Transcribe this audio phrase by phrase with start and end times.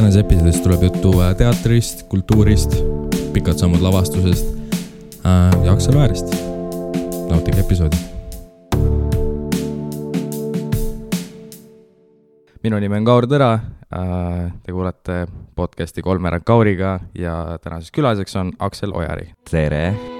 [0.00, 2.72] tänases episoodis tuleb juttu äh, teatrist, kultuurist,
[3.34, 4.46] pikad sammud lavastusest
[5.26, 6.32] äh, ja Aksel Väärist.
[7.28, 7.96] nautige episoodi.
[12.62, 13.50] minu nimi on Kaur Tõra
[13.92, 14.48] äh,.
[14.62, 19.34] Te kuulate podcasti Kolmveerand Kauriga ja tänaseks külaliseks on Aksel Ojari.
[19.50, 20.19] tere!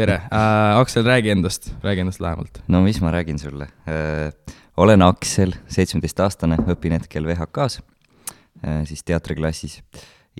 [0.00, 2.62] Tere äh,, Aksel, räägi endast, räägi endast lähemalt.
[2.68, 4.32] no mis ma räägin sulle äh,?
[4.76, 7.80] olen Aksel, seitsmeteistaastane, õpin hetkel VHK-s
[8.64, 9.80] äh,, siis teatriklassis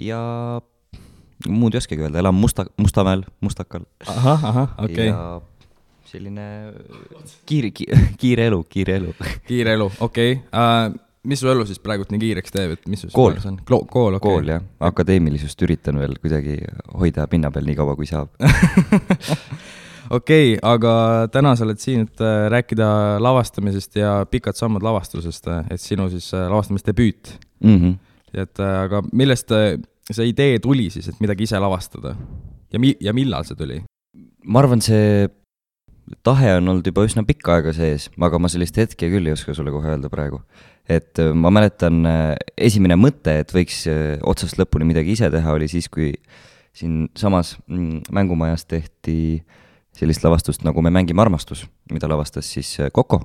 [0.01, 0.21] ja
[1.49, 3.85] muud ei oskagi öelda, elan Musta, Mustamäel, Mustakal.
[4.07, 5.69] ahah, ahah, okei okay..
[6.09, 6.47] selline
[7.47, 9.15] kiire, kiire, kiire elu, kiire elu
[9.49, 10.97] kiire elu, okei okay.
[10.97, 13.59] uh, mis su elu siis praegult nii kiireks teeb, et mis su kool on?
[13.69, 14.25] kool, kool, okay..
[14.25, 16.57] kool jah, akadeemilisust üritan veel kuidagi
[16.97, 18.33] hoida pinna peal nii kaua, kui saab
[20.19, 20.95] okei okay,, aga
[21.33, 22.91] täna sa oled siin, et äh, rääkida
[23.23, 27.35] lavastamisest ja Pikad sammud lavastusest, et sinu siis äh, lavastamisdebüüt
[27.65, 27.77] mm.
[27.77, 27.99] -hmm.
[28.41, 29.53] et aga millest
[30.11, 32.17] see idee tuli siis, et midagi ise lavastada
[32.73, 33.83] ja mi-, ja millal see tuli?
[34.45, 35.29] ma arvan, see
[36.27, 39.55] tahe on olnud juba üsna pikka aega sees, aga ma sellist hetke küll ei oska
[39.57, 40.43] sulle kohe öelda praegu
[40.91, 45.55] et äh, ma mäletan, äh, esimene mõte, et võiks äh, otsast lõpuni midagi ise teha,
[45.55, 46.13] oli siis, kui
[46.77, 49.43] siinsamas mm, mängumajas tehti
[49.97, 53.21] sellist lavastust nagu Me mängime armastus, mida lavastas siis Coco.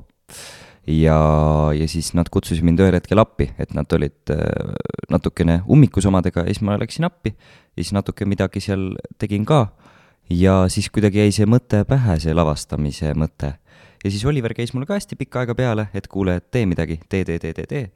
[0.88, 1.18] ja,
[1.74, 4.34] ja siis nad kutsusid mind ühel hetkel appi, et nad olid
[5.10, 9.68] natukene ummikus omadega ja siis ma läksin appi ja siis natuke midagi seal tegin ka.
[10.30, 13.56] Ja siis kuidagi jäi see mõte pähe, see lavastamise mõte
[14.06, 17.26] ja siis Oliver käis mulle ka hästi pikka aega peale, et kuule, tee midagi, tee,
[17.26, 17.88] tee, tee, tee, tee.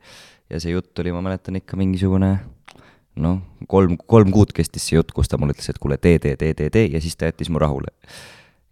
[0.49, 2.33] ja see jutt oli, ma mäletan ikka mingisugune
[3.19, 6.35] noh, kolm, kolm kuud kestis see jutt, kus ta mulle ütles, et kuule, tee, tee,
[6.39, 7.93] tee, tee, tee ja siis ta jättis mu rahule.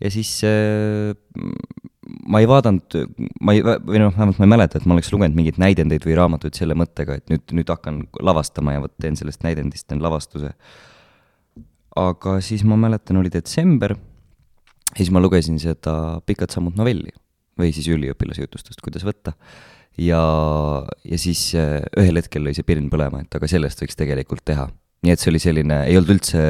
[0.01, 1.13] ja siis äh,
[2.28, 2.97] ma ei vaadanud,
[3.41, 6.18] ma ei, või noh, vähemalt ma ei mäleta, et ma oleks lugenud mingeid näidendeid või
[6.18, 10.53] raamatuid selle mõttega, et nüüd, nüüd hakkan lavastama ja vot teen sellest näidendist, teen lavastuse.
[11.97, 17.13] Aga siis ma mäletan, oli detsember ja siis ma lugesin seda Pikad sammud novelli
[17.58, 19.34] või siis üliõpilase jutustust, kuidas võtta.
[19.97, 20.22] ja,
[21.03, 24.69] ja siis äh, ühel hetkel lõi see pirn põlema, et aga sellest võiks tegelikult teha.
[25.06, 26.44] Nii et see oli selline, ei olnud üldse,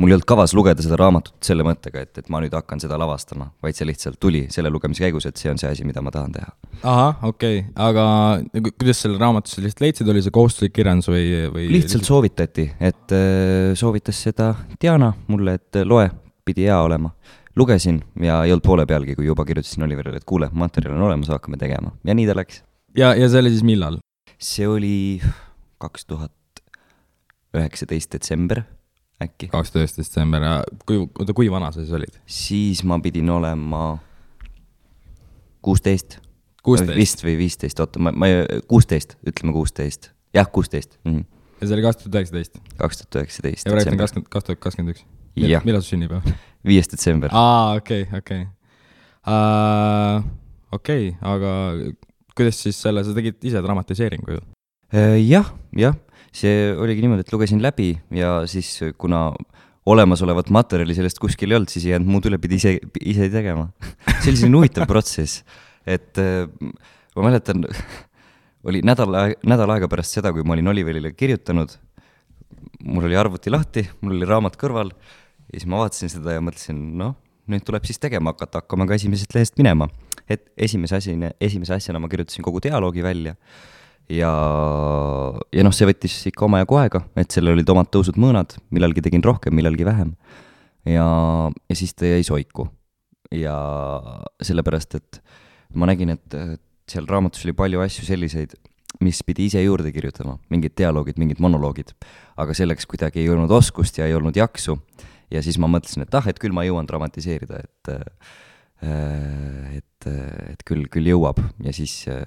[0.00, 2.98] mul ei olnud kavas lugeda seda raamatut selle mõttega, et, et ma nüüd hakkan seda
[3.00, 6.12] lavastama, vaid see lihtsalt tuli selle lugemise käigus, et see on see asi, mida ma
[6.14, 6.52] tahan teha.
[6.82, 8.04] ahah, okei okay., aga
[8.68, 11.24] kuidas selle raamatuse lihtsalt leidsid, oli see kohustuslik kirjandus või,
[11.54, 11.70] või?
[11.78, 14.52] lihtsalt soovitati, et äh, soovitas seda
[14.82, 16.10] Diana mulle, et loe,
[16.46, 17.14] pidi hea olema
[17.56, 21.32] lugesin ja ei olnud poole pealgi, kui juba kirjutasin Oliverile, et kuule, materjal on olemas,
[21.32, 21.94] hakkame tegema.
[22.04, 22.62] ja nii ta läks.
[22.96, 24.00] ja, ja see oli siis millal?
[24.36, 24.96] see oli
[25.80, 26.32] kaks tuhat
[27.56, 28.62] üheksateist detsember
[29.22, 29.48] äkki.
[29.52, 30.44] kaks tuhat üheksateist detsember
[30.88, 32.18] kui, oota, kui vana sa siis olid?
[32.26, 33.98] siis ma pidin olema
[35.64, 36.18] kuusteist.
[36.96, 38.30] vist või viisteist, oota, ma, ma,
[38.70, 41.12] kuusteist, ütleme kuusteist, jah, kuusteist mm.
[41.12, 41.24] -hmm.
[41.60, 42.58] ja see oli kaks tuhat üheksateist?
[42.78, 43.66] kaks tuhat üheksateist.
[43.66, 45.06] ja praegu on kakskümmend, kaks tuhat kakskümmend üks?
[45.64, 46.34] millal su sünnipäev?
[46.66, 47.30] viies detsember.
[47.32, 48.52] aa, okei okay,, okei okay.
[49.32, 50.24] uh,.
[50.72, 51.52] okei okay,, aga
[52.36, 54.44] kuidas siis selle, sa tegid ise dramatiseeringu ju?
[54.94, 55.96] Äh, jah, jah,
[56.30, 58.68] see oligi niimoodi, et lugesin läbi ja siis
[59.00, 59.32] kuna
[59.86, 63.68] olemasolevat materjali sellest kuskil ei olnud, siis ei jäänud muud üle, pidi ise, ise tegema.
[64.22, 65.42] See oli selline huvitav protsess,
[65.86, 66.46] et äh,
[67.18, 67.66] ma mäletan,
[68.68, 69.14] oli nädal,
[69.46, 71.74] nädal aega pärast seda, kui ma olin Oliverile kirjutanud,
[72.86, 76.82] mul oli arvuti lahti, mul oli raamat kõrval ja siis ma vaatasin seda ja mõtlesin,
[76.98, 77.14] noh,
[77.50, 79.90] nüüd tuleb siis tegema hakata, hakkame ka esimesest lehest minema.
[80.28, 83.36] et esimese asina, esimese asjana ma kirjutasin kogu dialoogi välja
[84.12, 84.32] ja,
[85.52, 89.56] ja noh, see võttis ikka omajagu aega, et sellel olid omad tõusud-mõõnad, millalgi tegin rohkem,
[89.56, 90.14] millalgi vähem.
[90.86, 91.06] ja,
[91.50, 92.68] ja siis ta jäi soiku.
[93.34, 93.56] ja
[94.42, 95.20] sellepärast, et
[95.74, 96.38] ma nägin, et
[96.86, 98.54] seal raamatus oli palju asju selliseid,
[99.02, 101.90] mis pidi ise juurde kirjutama, mingid dialoogid, mingid monoloogid,
[102.38, 104.78] aga selleks kuidagi ei olnud oskust ja ei olnud jaksu
[105.30, 108.34] ja siis ma mõtlesin, et ah, et küll ma jõuan dramatiseerida, et äh,
[108.82, 110.08] et,
[110.52, 112.22] et küll, küll jõuab ja siis äh,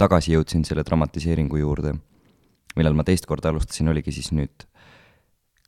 [0.00, 1.94] tagasi jõudsin selle dramatiseeringu juurde,
[2.78, 4.66] millal ma teist korda alustasin, oligi siis nüüd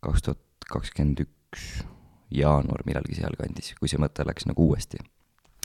[0.02, 1.66] kaks tuhat kakskümmend üks
[2.32, 5.02] jaanuar millalgi sealkandis, kui see mõte läks nagu uuesti.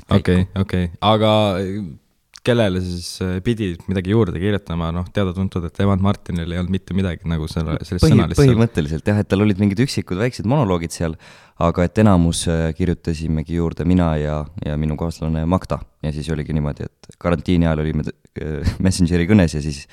[0.09, 1.31] okei, okei, aga
[2.48, 6.96] kellele siis äh, pidid midagi juurde kirjutama, noh, teada-tuntud, et Evan Martinil ei olnud mitte
[6.98, 8.40] midagi nagu selle, sellist Põhi, sõnalist.
[8.40, 11.18] põhimõtteliselt jah, et tal olid mingid üksikud väiksed monoloogid seal,
[11.64, 15.82] aga et enamus äh, kirjutasimegi juurde mina ja, ja minu kaaslane Magda.
[16.06, 19.86] ja siis oligi niimoodi, et karantiini ajal olime äh, Messengeri kõnes ja siis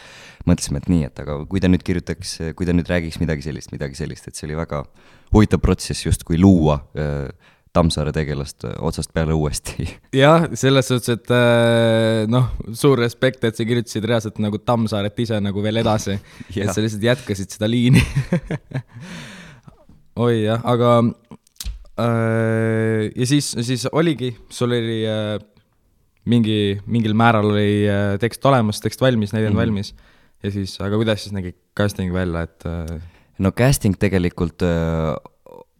[0.49, 3.73] mõtlesime, et nii, et aga kui ta nüüd kirjutaks, kui ta nüüd räägiks midagi sellist,
[3.75, 4.85] midagi sellist, et see oli väga
[5.35, 9.87] huvitav protsess justkui luua äh, Tammsaare tegelast äh, otsast peale uuesti.
[10.23, 15.41] jah, selles suhtes, et äh, noh, suur respekt, et sa kirjutasid reaalselt nagu Tammsaaret ise
[15.43, 16.17] nagu veel edasi
[16.55, 18.03] et sa lihtsalt jätkasid seda liini
[20.25, 20.93] oi jah, aga
[21.99, 25.37] äh, ja siis, siis oligi, sul oli äh,
[26.31, 29.67] mingi, mingil määral oli äh, tekst olemas, tekst valmis, näidend mm -hmm.
[29.67, 29.95] valmis.
[30.43, 33.01] ja siis, aga kuidas siis nägi casting välja, et äh...?
[33.39, 35.34] no casting tegelikult äh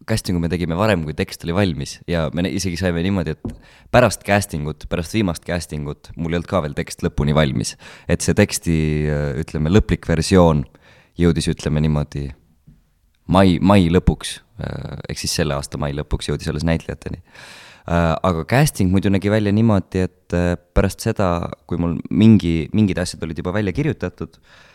[0.09, 3.65] casting'u me tegime varem, kui tekst oli valmis ja me isegi saime niimoodi, et
[3.95, 7.75] pärast casting ut, pärast viimast casting ut, mul ei olnud ka veel tekst lõpuni valmis.
[8.09, 8.77] et see teksti,
[9.43, 10.65] ütleme, lõplik versioon
[11.21, 12.29] jõudis, ütleme niimoodi,
[13.27, 14.37] mai, mai lõpuks,
[15.09, 17.23] ehk siis selle aasta mai lõpuks jõudis alles näitlejateni.
[17.87, 20.39] aga casting muidu nägi välja niimoodi, et
[20.75, 24.74] pärast seda, kui mul mingi, mingid asjad olid juba välja kirjutatud, Äh,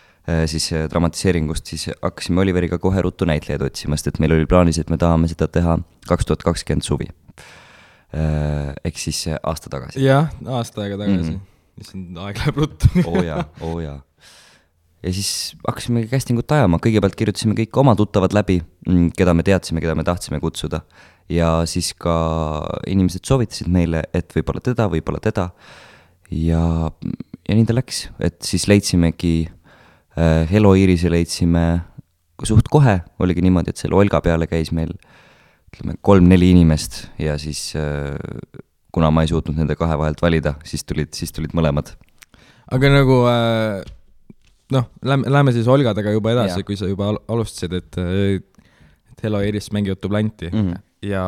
[0.49, 4.79] siis äh, dramatiseeringust, siis hakkasime Oliveriga kohe ruttu näitlejaid otsima, sest et meil oli plaanis,
[4.81, 5.77] et me tahame seda teha
[6.09, 7.07] kaks tuhat kakskümmend suvi.
[8.09, 10.01] Äh, ehk siis aasta tagasi.
[10.03, 11.35] jah, aasta aega tagasi mm.
[11.35, 11.83] -hmm.
[11.83, 13.99] issand, aeg läheb ruttu oo oh jaa, oo oh jaa.
[15.03, 19.45] ja siis hakkasime casting ut ajama, kõigepealt kirjutasime kõik oma tuttavad läbi, mm, keda me
[19.45, 20.81] teadsime, keda me tahtsime kutsuda.
[21.29, 22.15] ja siis ka
[22.87, 25.51] inimesed soovitasid meile, et võib-olla teda, võib-olla teda.
[26.31, 26.91] ja,
[27.45, 29.58] ja nii ta läks, et siis leidsimegi Äh,
[30.50, 31.66] Hello Iirise leidsime
[32.48, 34.92] suht kohe, oligi niimoodi, et selle Olga peale käis meil
[35.69, 38.16] ütleme, kolm-neli inimest ja siis äh,
[38.95, 41.94] kuna ma ei suutnud nende kahe vahelt valida, siis tulid, siis tulid mõlemad.
[42.74, 43.81] aga nagu äh,
[44.75, 48.00] noh, lähme, lähme siis Olgadega juba edasi, kui sa juba alustasid, et,
[49.13, 50.81] et Hello Iiris mängivad dublanti mm -hmm.
[51.10, 51.25] ja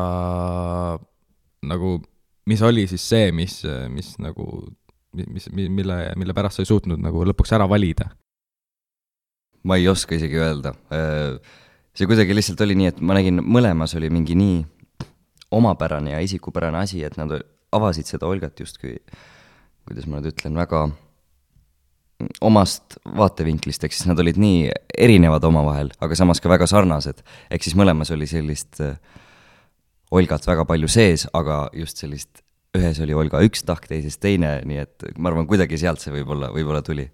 [1.62, 2.00] nagu
[2.46, 4.66] mis oli siis see, mis, mis nagu,
[5.12, 8.10] mis, mille, mille pärast sa ei suutnud nagu lõpuks ära valida?
[9.68, 10.74] Ma ei oska isegi öelda.
[11.92, 14.60] See kuidagi lihtsalt oli nii, et ma nägin, mõlemas oli mingi nii
[15.52, 17.34] omapärane ja isikupärane asi, et nad
[17.72, 18.96] avasid seda Olgat justkui,
[19.88, 20.86] kuidas ma nüüd ütlen, väga
[22.44, 27.22] omast vaatevinklist, ehk siis nad olid nii erinevad omavahel, aga samas ka väga sarnased.
[27.50, 28.96] ehk siis mõlemas oli sellist äh,
[30.12, 32.42] Olgat väga palju sees, aga just sellist,
[32.76, 36.50] ühes oli Olga üks tahk, teises teine, nii et ma arvan, kuidagi sealt see võib-olla,
[36.52, 37.08] võib-olla tuli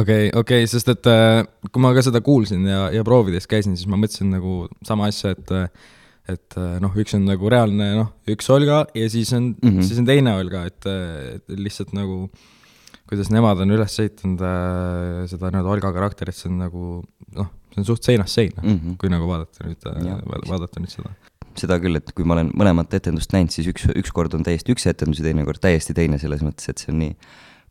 [0.00, 3.48] okei okay,, okei okay,, sest et äh, kui ma ka seda kuulsin ja, ja proovides
[3.50, 5.54] käisin, siis ma mõtlesin nagu sama asja, et
[6.24, 9.88] et äh, noh, üks on nagu reaalne noh, üks Olga ja siis on mm, -hmm.
[9.88, 12.30] siis on teine Olga, et, et lihtsalt nagu
[13.08, 16.88] kuidas nemad on üles ehitanud äh, seda nii-öelda Olga karakterit, see on nagu
[17.36, 18.96] noh, see on suht seinast seina mm, -hmm.
[19.00, 20.18] kui nagu vaadata nüüd äh,,
[20.48, 21.12] vaadata nüüd seda
[21.54, 24.74] seda küll, et kui ma olen mõlemat etendust näinud, siis üks, üks kord on täiesti
[24.74, 27.12] üks etendus ja teine kord täiesti teine, selles mõttes, et see on nii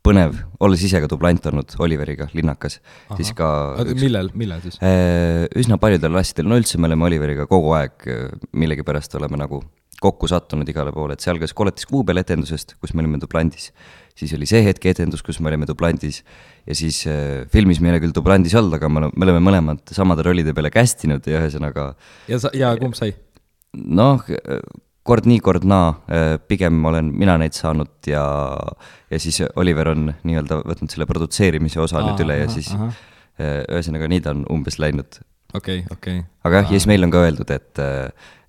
[0.04, 2.80] põnev, olles ise ka dublant olnud Oliveriga linnakas,
[3.16, 3.48] siis ka
[3.86, 4.76] üks, millel, millal siis?
[4.84, 9.62] Äh, üsna paljudel asjadel, no üldse me oleme Oliveriga kogu aeg äh, millegipärast oleme nagu
[10.04, 13.70] kokku sattunud igale poole, et sealhulgas Koletis kuu peal etendusest, kus me olime dublandis,
[14.20, 16.20] siis oli see hetk etendus, kus me olime dublandis
[16.68, 19.96] ja siis äh, filmis me ei ole küll dublandis olnud, aga me, me oleme mõlemad
[19.96, 21.94] samade rollide peale cast inud ja ühesõnaga
[22.28, 23.16] ja sa, ja kumb sai?
[23.74, 24.28] noh,
[25.08, 28.24] kord nii, kord naa, äh, pigem olen mina neid saanud ja,
[29.12, 32.92] ja siis Oliver on nii-öelda võtnud selle produtseerimise osa Aa, nüüd üle ja siis aha.
[33.34, 35.20] Äh, ühesõnaga nii ta on umbes läinud.
[35.54, 36.30] okei okay,, okei okay..
[36.46, 37.84] aga jah, ja siis meil on ka öeldud, et,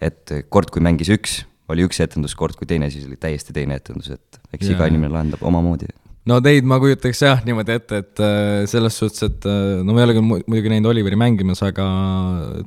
[0.04, 3.80] et kord, kui mängis üks, oli üks etendus, kord kui teine, siis oli täiesti teine
[3.80, 5.88] etendus, et eks ja, iga inimene lahendab omamoodi
[6.28, 10.02] no teid ma kujutaks jah niimoodi ette, et äh, selles suhtes, et äh, no ma
[10.02, 11.86] ei ole küll muidugi näinud Oliveri mängimas, aga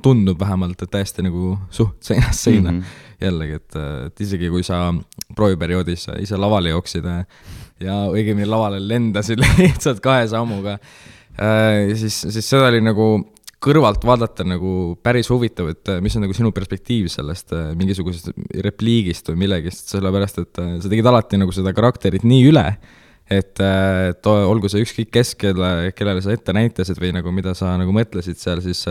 [0.04, 2.80] tundub vähemalt, et täiesti nagu suht seinast seina mm.
[2.80, 3.06] -hmm.
[3.22, 4.88] Jällegi, et, et isegi kui sa
[5.36, 7.24] prooviperioodis ise lavale jooksid äh,
[7.84, 10.78] ja õigemini lavale lendasid lihtsalt kahe sammuga,
[11.98, 13.08] siis, siis seda oli nagu
[13.62, 18.30] kõrvalt vaadata nagu päris huvitav, et mis on nagu sinu perspektiiv sellest mingisugusest
[18.62, 22.66] repliigist või millegist, sellepärast et sa tegid alati nagu seda karakterit nii üle
[23.30, 27.74] et, et olgu see ükskõik kes, kelle, kellele sa ette näitasid või nagu mida sa
[27.80, 28.84] nagu mõtlesid seal, siis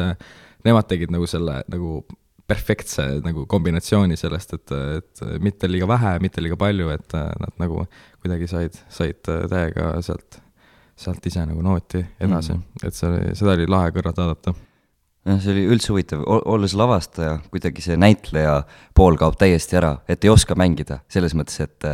[0.67, 2.01] nemad tegid nagu selle nagu
[2.47, 7.57] perfektse nagu kombinatsiooni sellest, et, et mitte liiga vähe, mitte liiga palju, et äh, nad
[7.61, 7.83] nagu
[8.21, 10.39] kuidagi said, said täiega sealt,
[10.97, 12.55] sealt ise nagu nooti edasi.
[12.55, 12.87] Mm, -hmm.
[12.87, 14.55] et see, seda oli lahe kõrvalt vaadata.
[15.27, 18.61] Noh, see oli üldse huvitav, olles lavastaja, kuidagi see näitleja
[18.95, 21.87] pool kaob täiesti ära, et ei oska mängida, selles mõttes, et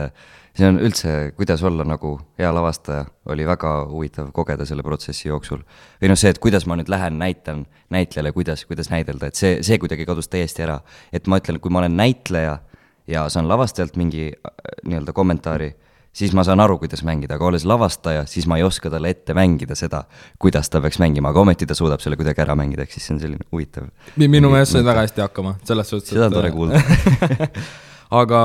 [0.58, 5.64] see on üldse, kuidas olla nagu hea lavastaja, oli väga huvitav kogeda selle protsessi jooksul.
[6.02, 9.58] või noh, see, et kuidas ma nüüd lähen, näitan näitlejale, kuidas, kuidas näidelda, et see,
[9.66, 10.82] see kuidagi kadus täiesti ära.
[11.12, 12.60] et ma ütlen, kui ma olen näitleja
[13.08, 14.52] ja saan lavastajalt mingi äh,
[14.86, 15.72] nii-öelda kommentaari,
[16.14, 19.34] siis ma saan aru, kuidas mängida, aga olles lavastaja, siis ma ei oska talle ette
[19.34, 20.04] mängida seda,
[20.40, 23.16] kuidas ta peaks mängima, aga ometi ta suudab selle kuidagi ära mängida, ehk siis see
[23.16, 23.90] on selline huvitav.
[24.22, 26.14] minu meelest said väga hästi hakkama, selles suhtes.
[26.14, 26.84] seda on tore kuulda
[28.14, 28.42] aga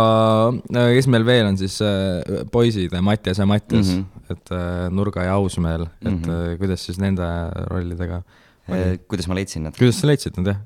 [0.73, 4.33] äh, kes meil veel on siis äh, poisid, Mattias ja Mattias mm, -hmm.
[4.35, 6.59] et äh, Nurga ja Ausmeel, et mm -hmm.
[6.59, 7.27] kuidas siis nende
[7.71, 8.23] rollidega
[8.69, 8.99] oli?
[9.09, 9.77] kuidas ma leidsin nad?
[9.77, 10.61] kuidas sa leidsid nad, jah?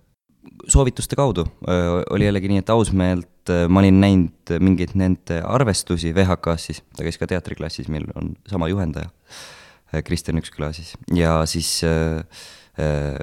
[0.69, 1.47] soovituste kaudu
[2.11, 7.19] oli jällegi nii, et Ausmeelt ma olin näinud mingeid nende arvestusi VHK-s siis, ta käis
[7.19, 9.11] ka teatriklassis, meil on sama juhendaja,
[10.05, 12.27] Kristjan Üksküla siis, ja siis äh,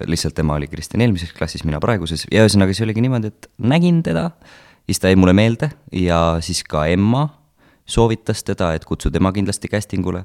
[0.08, 4.04] lihtsalt tema oli Kristjan eelmises klassis, mina praeguses ja ühesõnaga see oligi niimoodi, et nägin
[4.04, 7.28] teda äh, siis ta jäi mulle meelde ja siis ka Emma
[7.90, 10.24] soovitas teda, et kutsu tema kindlasti castingule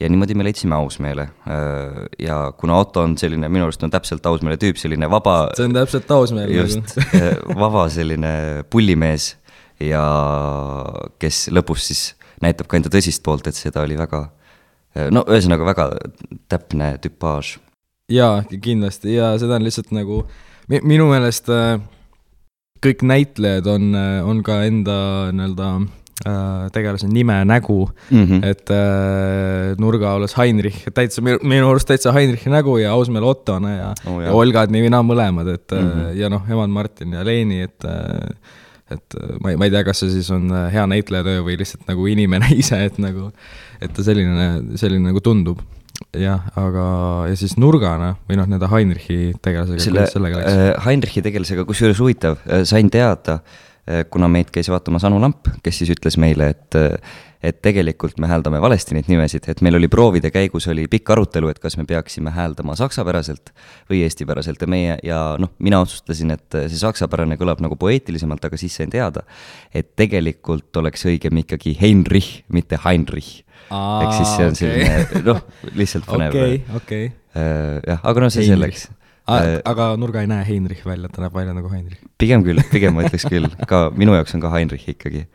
[0.00, 1.22] ja niimoodi me leidsime Ausmeele.
[1.22, 5.50] Äh, ja kuna Otto on selline, minu arust on täpselt Ausmeele tüüp, selline vaba.
[5.56, 6.54] see on täpselt Ausmeel.
[6.54, 9.34] just, äh, vaba selline pullimees
[9.80, 10.04] ja
[11.18, 12.04] kes lõpus siis
[12.42, 14.24] näitab ka enda tõsist poolt, et seda oli väga,
[14.96, 15.88] äh, no ühesõnaga väga
[16.48, 17.58] täpne tüpaaž.
[18.10, 20.24] jaa, kindlasti ja seda on lihtsalt nagu
[20.70, 21.76] minu meelest äh,
[22.84, 23.94] kõik näitlejad on,
[24.26, 24.94] on ka enda
[25.34, 25.70] nii-öelda
[26.26, 28.46] äh, tegelase nime nägu mm, -hmm.
[28.46, 33.76] et äh, Nurga olles Heinrich, täitsa minu, minu arust täitsa Heinrichi nägu ja Ausmäel Ottone
[33.76, 36.16] ja oh,, ja Olgad nii või naa mõlemad, et mm -hmm.
[36.20, 38.28] ja noh, emad Martin ja Leeni, et äh,
[38.90, 42.06] et ma ei, ma ei tea, kas see siis on hea näitlejatöö või lihtsalt nagu
[42.10, 43.30] inimene ise, et nagu,
[43.80, 45.60] et ta selline, selline nagu tundub
[46.16, 46.84] jah, aga,
[47.30, 50.70] ja siis Nurgana või noh, nii-öelda Heinrichi tegelasega, kuidas sellega läks äh,?
[50.86, 55.82] Heinrichi tegelasega, kusjuures huvitav äh,, sain teada äh,, kuna meid käis vaatamas Anu Lamp, kes
[55.82, 56.80] siis ütles meile, et
[57.40, 61.48] et tegelikult me hääldame valesti neid nimesid, et meil oli proovide käigus oli pikk arutelu,
[61.48, 63.54] et kas me peaksime hääldama saksapäraselt
[63.88, 68.60] või eestipäraselt ja meie ja noh, mina otsustasin, et see saksapärane kõlab nagu poeetilisemalt, aga
[68.60, 69.24] siis sain teada,
[69.72, 73.40] et tegelikult oleks õigem ikkagi Heinrich, mitte Heinrich
[73.70, 74.60] ehk siis see on okay.
[74.60, 75.42] selline noh,
[75.78, 76.34] lihtsalt põnev.
[76.34, 77.04] okei, okei.
[77.38, 78.80] Äh, jah, aga no see Heinrich.
[78.80, 78.88] selleks.
[79.30, 82.02] Äh, aga nurga ei näe Heinrich välja, ta näeb välja nagu Heinrich.
[82.18, 85.26] pigem küll, pigem ma ütleks küll, ka minu jaoks on ka Heinrich ikkagi.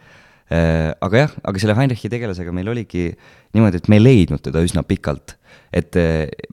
[0.52, 3.08] Äh, aga jah, aga selle Heinrichi tegelasega meil oligi
[3.56, 5.40] niimoodi, et me ei leidnud teda üsna pikalt.
[5.76, 5.96] et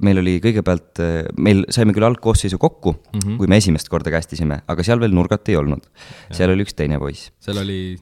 [0.02, 0.98] meil oli kõigepealt,
[1.38, 3.36] meil saime küll algkoosseisu kokku mm, -hmm.
[3.38, 5.84] kui me esimest korda kästisime, aga seal veel nurgat ei olnud.
[6.32, 7.30] seal oli üks teine poiss.
[7.38, 7.98] seal oli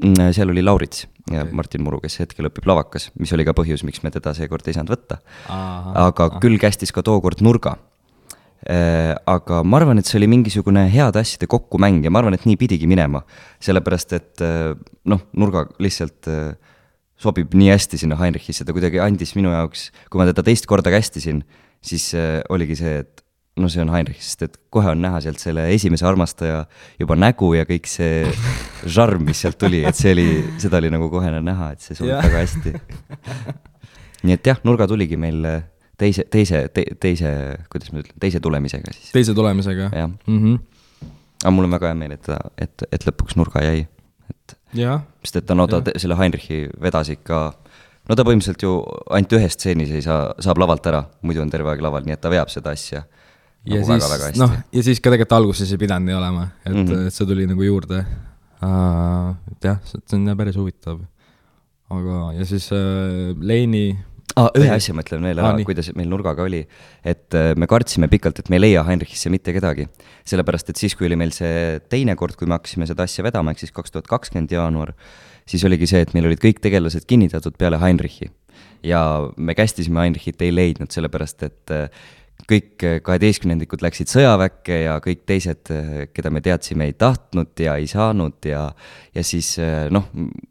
[0.00, 1.54] Mm, seal oli Laurits ja okay.
[1.56, 4.76] Martin Muru, kes hetkel õpib lavakas, mis oli ka põhjus, miks me teda seekord ei
[4.76, 5.20] saanud võtta.
[5.48, 6.42] aga aha.
[6.42, 7.76] küll kästis ka tookord nurga.
[8.60, 12.44] Äh, aga ma arvan, et see oli mingisugune heade asjade kokkumäng ja ma arvan, et
[12.44, 13.22] nii pidigi minema.
[13.64, 14.74] sellepärast, et äh,
[15.08, 16.52] noh, nurga lihtsalt äh,
[17.20, 20.92] sobib nii hästi sinna Heinrichisse, ta kuidagi andis minu jaoks, kui ma teda teist korda
[20.92, 21.42] kästisin,
[21.80, 22.12] siis
[22.52, 23.24] oligi see, et
[23.60, 26.64] no see on Heinrich, sest et kohe on näha sealt selle esimese armastaja
[27.00, 28.24] juba nägu ja kõik see
[28.96, 30.28] žarm, mis sealt tuli, et see oli,
[30.62, 32.74] seda oli nagu kohe näha, et see sobib väga hästi.
[34.26, 35.46] nii et jah, nurga tuligi meil
[36.00, 37.30] teise, teise te,, teise,
[37.72, 39.12] kuidas ma ütlen, teise tulemisega siis.
[39.14, 39.90] teise tulemisega?
[39.92, 41.08] jah mm -hmm..
[41.44, 43.86] aga mul on väga hea meel, et ta, et, et lõpuks nurga jäi,
[44.30, 44.56] et.
[45.24, 45.98] sest et ta, no ta ja.
[46.02, 47.40] selle Heinrichi vedas ikka
[48.08, 48.74] no ta põhimõtteliselt ju
[49.10, 52.22] ainult ühes stseenis ei saa, saab lavalt ära, muidu on terve aeg laval, nii et
[52.22, 53.04] ta veab seda asja
[53.68, 56.84] ja nagu siis, noh, ja siis ka tegelikult alguses ei pidanud nii olema, et mm,
[56.84, 57.08] -hmm.
[57.08, 58.04] et see tuli nagu juurde
[58.64, 59.34] uh,.
[59.52, 61.00] et jah, see on päris huvitav.
[61.90, 63.98] aga, ja siis uh, Leini
[64.36, 64.48] ah,.
[64.56, 66.62] ühe asja ma ütlen veel ära ah,, kuidas meil nurgaga oli.
[67.04, 69.88] et uh, me kartsime pikalt, et me ei leia Heinrichisse mitte kedagi.
[70.24, 73.52] sellepärast, et siis, kui oli meil see teine kord, kui me hakkasime seda asja vedama,
[73.52, 74.94] ehk siis kaks tuhat kakskümmend jaanuar,
[75.48, 78.30] siis oligi see, et meil olid kõik tegelased kinnitatud peale Heinrichi.
[78.82, 82.08] ja me kästisime Heinrichit, ei leidnud, sellepärast et uh,
[82.48, 87.76] kõik eh, kaheteistkümnendikud läksid sõjaväkke ja kõik teised, eh, keda me teadsime, ei tahtnud ja
[87.80, 88.66] ei saanud ja
[89.14, 90.08] ja siis eh, noh,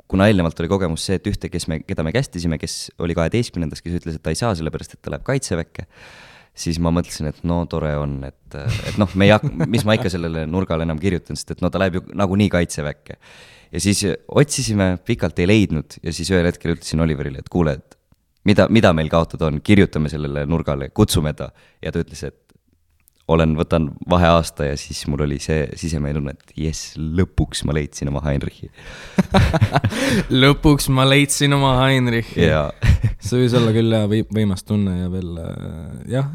[0.09, 3.83] kuna eelnevalt oli kogemus see, et ühte, kes me, keda me kästisime, kes oli kaheteistkümnendas,
[3.85, 5.85] kes ütles, et ta ei saa, sellepärast et ta läheb kaitseväkke,
[6.59, 8.57] siis ma mõtlesin, et no tore on, et,
[8.89, 11.71] et noh, me ei hakka, mis ma ikka sellele nurgale enam kirjutan, sest et no
[11.71, 13.19] ta läheb ju nagunii kaitseväkke.
[13.71, 17.98] ja siis otsisime, pikalt ei leidnud ja siis ühel hetkel ütlesin Oliverile, et kuule, et
[18.47, 21.51] mida, mida meil kaotada on, kirjutame sellele nurgale, kutsume ta.
[21.81, 22.37] ja ta ütles, et
[23.29, 28.09] olen, võtan vaheaasta ja siis mul oli see sisemine tunne, et jess, lõpuks ma leidsin
[28.09, 28.71] oma Heinrichi
[30.43, 32.71] lõpuks ma leidsin oma Heinrichi yeah.
[33.21, 36.31] see võis olla küll jah või, võimas tunne ja veel äh, jah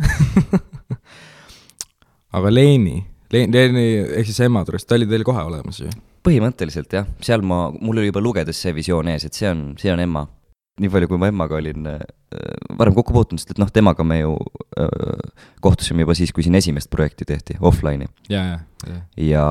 [2.38, 3.00] aga Leeni,
[3.32, 5.90] Leeni ehk siis ema juures, ta oli teil kohe olemas ju?
[6.25, 9.92] põhimõtteliselt jah, seal ma, mul oli juba lugedes see visioon ees, et see on, see
[9.92, 10.25] on Emma.
[10.83, 12.00] Nii palju, kui ma Emmaga olin äh,
[12.78, 14.33] varem kokku puutunud, sest et noh, temaga me ju
[14.81, 18.09] äh, kohtusime juba siis, kui siin esimest projekti tehti, offline'i.
[18.33, 18.99] ja, ja, ja.
[19.23, 19.45] ja,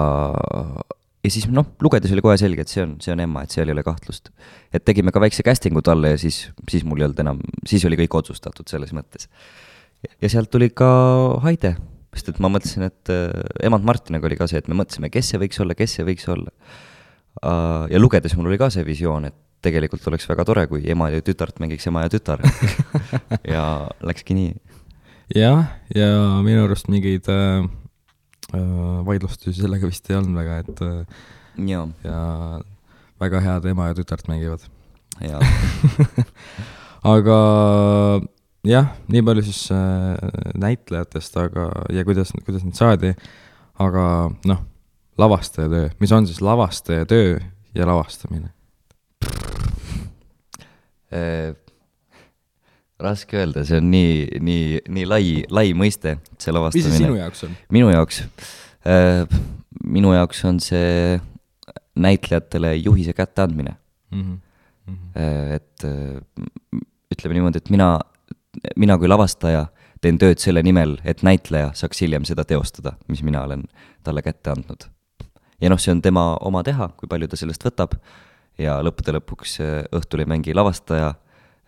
[1.24, 3.72] ja siis noh, lugedes oli kohe selge, et see on, see on Emma, et seal
[3.72, 4.34] ei ole kahtlust.
[4.76, 7.40] et tegime ka väikse casting'u talle ja siis, siis mul ei olnud enam,
[7.70, 9.30] siis oli kõik otsustatud selles mõttes.
[10.20, 10.90] ja sealt tuli ka
[11.46, 11.78] Haide,
[12.14, 13.32] sest et ma mõtlesin, et äh,
[13.64, 16.28] emand Martiniga oli ka see, et me mõtlesime, kes see võiks olla, kes see võiks
[16.28, 16.52] olla
[17.90, 21.24] ja lugedes mul oli ka see visioon, et tegelikult oleks väga tore, kui ema ja
[21.26, 22.44] tütart mängiks ema ja tütar
[23.56, 23.64] ja
[24.04, 24.52] läkski nii.
[25.36, 26.10] jah, ja
[26.46, 27.64] minu arust mingeid äh,
[28.54, 31.26] äh, vaidlustusi sellega vist ei olnud väga, et äh,
[31.70, 32.20] jaa, ja
[33.24, 34.66] väga head ema ja tütart mängivad.
[37.14, 37.38] aga
[38.68, 40.18] jah, nii palju siis äh,
[40.60, 43.14] näitlejatest, aga, ja kuidas, kuidas need saadi,
[43.84, 44.06] aga
[44.50, 44.64] noh,
[45.20, 47.38] lavastaja töö, mis on siis lavastaja töö
[47.76, 48.53] ja lavastamine?
[51.14, 51.54] Äh,
[53.04, 57.00] raske öelda, see on nii, nii, nii lai, lai mõiste, see mis see lavastamine.
[57.02, 57.56] sinu jaoks on?
[57.74, 58.22] minu jaoks,
[59.84, 61.20] minu jaoks on see
[61.96, 63.76] näitlejatele juhise kätteandmine.
[64.12, 64.40] mm?
[64.88, 65.54] -hmm.
[65.56, 68.00] et äh, ütleme niimoodi, et mina,
[68.76, 69.68] mina kui lavastaja
[70.02, 73.64] teen tööd selle nimel, et näitleja saaks hiljem seda teostada, mis mina olen
[74.04, 74.90] talle kätte andnud.
[75.62, 77.96] ja noh, see on tema oma teha, kui palju ta sellest võtab
[78.62, 81.14] ja lõppude lõpuks äh, õhtul ei mängi lavastaja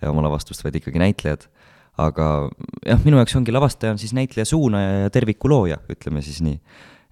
[0.01, 1.48] ja oma lavastust, vaid ikkagi näitlejad.
[1.96, 2.50] aga
[2.84, 6.60] jah, minu jaoks ongi lavastaja on siis näitleja suunaja ja terviku looja, ütleme siis nii.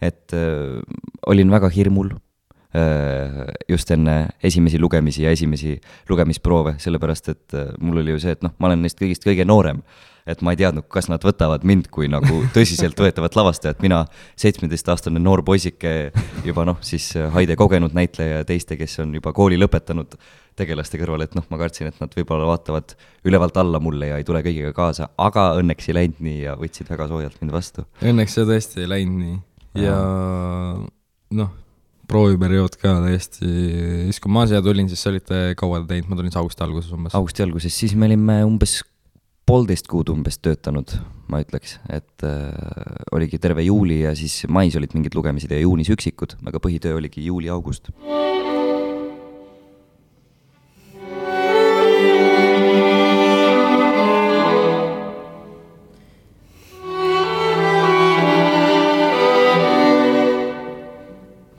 [0.02, 0.82] et äh,
[1.28, 2.12] olin väga hirmul
[2.76, 5.78] äh, just enne esimesi lugemisi ja esimesi
[6.10, 9.48] lugemisproove, sellepärast et äh, mul oli ju see, et noh, ma olen neist kõigist kõige
[9.48, 9.82] noorem.
[10.30, 14.04] Et ma ei teadnud, kas nad võtavad mind kui nagu tõsiseltvõetavat lavastajat, mina
[14.40, 16.14] seitsmeteistaastane noor poisike,
[16.48, 20.18] juba noh, siis äh, Haide kogenud näitleja ja teiste, kes on juba kooli lõpetanud
[20.58, 22.94] tegelaste kõrval, et noh, ma kartsin, et nad võib-olla vaatavad
[23.26, 26.92] ülevalt alla mulle ja ei tule kõigiga kaasa, aga õnneks ei läinud nii ja võtsid
[26.94, 27.88] väga soojalt mind vastu.
[28.06, 29.98] Õnneks see tõesti ei läinud nii ja
[31.34, 31.52] noh,
[32.10, 33.50] prooviperiood ka täiesti,
[34.06, 36.94] siis kui ma siia tulin, siis olite kaua te teinud, ma tulin siis augusti alguses
[36.94, 37.16] umbes.
[37.18, 38.82] augusti alguses, siis me olime umbes
[39.46, 40.96] poolteist kuud umbes töötanud,
[41.32, 42.52] ma ütleks, et äh,
[43.16, 47.26] oligi terve juuli ja siis mais olid mingid lugemised ja juunis üksikud, aga põhitöö oligi
[47.28, 47.92] juuli-august.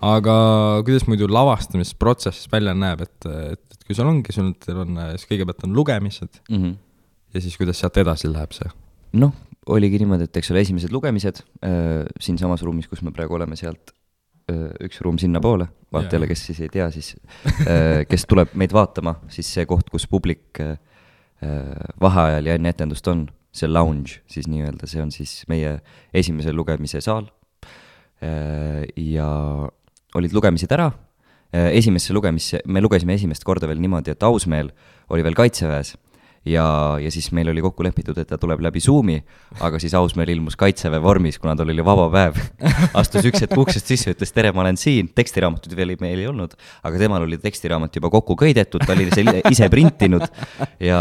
[0.04, 0.34] aga
[0.84, 5.64] kuidas muidu lavastamisprotsess välja näeb, et, et, et kui sul ongi, sul on, siis kõigepealt
[5.66, 6.74] on lugemised Mm -hmm.
[7.34, 8.70] Ja siis kuidas sealt edasi läheb see?
[9.18, 9.34] noh,
[9.70, 13.92] oligi niimoodi, et eks ole, esimesed lugemised äh, siinsamas ruumis, kus me praegu oleme, sealt
[14.50, 17.14] äh, üks ruum sinnapoole, vaatajale, kes siis ei tea, siis
[17.64, 20.76] äh, kes tuleb meid vaatama, siis see koht, kus publik äh,
[21.44, 25.78] äh, vaheajal ja enne etendust on, see lounge siis nii-öelda, see on siis meie
[26.14, 27.28] esimese lugemise saal
[28.18, 28.82] äh,.
[28.98, 29.28] ja
[30.18, 30.88] olid lugemised ära
[31.54, 34.72] äh,, esimesse lugemisse, me lugesime esimest korda veel niimoodi, et Ausmeel
[35.14, 35.94] oli veel kaitseväes
[36.48, 36.64] ja,
[37.00, 39.16] ja siis meil oli kokku lepitud, et ta tuleb läbi Zoomi,
[39.64, 42.40] aga siis Ausmäel ilmus kaitseväe vormis, kuna tal oli vaba päev.
[43.00, 46.56] astus üks hetk uksest sisse, ütles tere, ma olen siin, tekstiraamatut veel meil ei olnud,
[46.84, 50.24] aga temal oli tekstiraamat juba kokku köidetud, ta oli selle ise printinud
[50.82, 51.00] ja,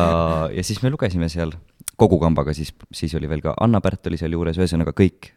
[0.54, 1.54] ja siis me lugesime seal
[2.00, 5.34] kogu kambaga, siis, siis oli veel ka Anna Pärt oli sealjuures, ühesõnaga kõik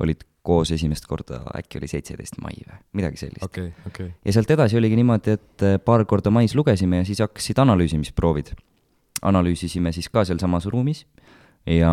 [0.00, 4.08] olid koos esimest korda, äkki oli seitseteist mai või midagi sellist okay,, okay.
[4.24, 8.54] ja sealt edasi oligi niimoodi, et äh, paar korda mais lugesime ja siis hakkasid analüüsimisproovid.
[9.22, 11.04] Analüüsisime siis ka sealsamas ruumis
[11.66, 11.92] ja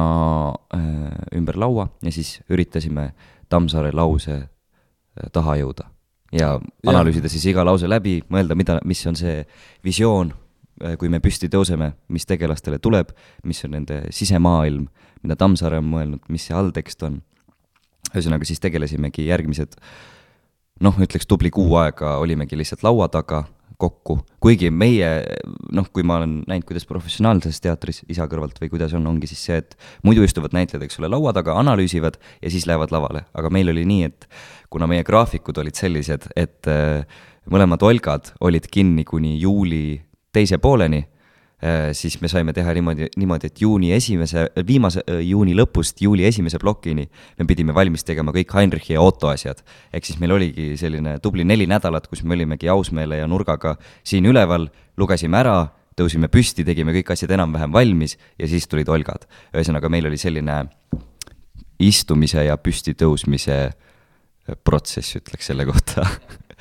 [0.73, 3.11] äh, ümber laua ja siis üritasime
[3.49, 5.87] Tammsaare lause äh, taha jõuda.
[6.31, 9.45] ja analüüsida siis iga lause läbi, mõelda, mida, mis on see
[9.83, 10.33] visioon,
[10.99, 13.13] kui me püsti tõuseme, mis tegelastele tuleb,
[13.47, 14.89] mis on nende sisemaailm,
[15.23, 17.21] mida Tammsaare on mõelnud, mis see alltekst on.
[18.11, 19.79] ühesõnaga, siis tegelesimegi järgmised
[20.83, 23.45] noh, ütleks tubli kuu aega olimegi lihtsalt laua taga
[23.77, 25.09] kokku, kuigi meie
[25.75, 29.43] noh, kui ma olen näinud, kuidas professionaalses teatris isa kõrvalt või kuidas on, ongi siis
[29.49, 29.75] see, et
[30.07, 33.85] muidu istuvad näitlejad, eks ole, laua taga, analüüsivad ja siis lähevad lavale, aga meil oli
[33.85, 34.25] nii, et
[34.73, 37.05] kuna meie graafikud olid sellised, et äh,
[37.53, 40.01] mõlemad Olgad olid kinni kuni juuli
[40.33, 41.03] teise pooleni
[41.97, 46.59] siis me saime teha niimoodi, niimoodi, et juuni esimese, viimase äh, juuni lõpust juuli esimese
[46.61, 47.07] plokini
[47.39, 49.63] me pidime valmis tegema kõik Heinrichi ja Otto asjad.
[49.93, 53.73] ehk siis meil oligi selline tubli neli nädalat, kus me olimegi Ausmeele ja Nurgaga
[54.05, 54.67] siin üleval,
[54.97, 59.25] lugesime ära, tõusime püsti, tegime kõik asjad enam-vähem valmis ja siis tulid Olgad.
[59.49, 60.59] ühesõnaga, meil oli selline
[61.79, 63.71] istumise ja püsti tõusmise
[64.63, 66.05] protsess, ütleks selle kohta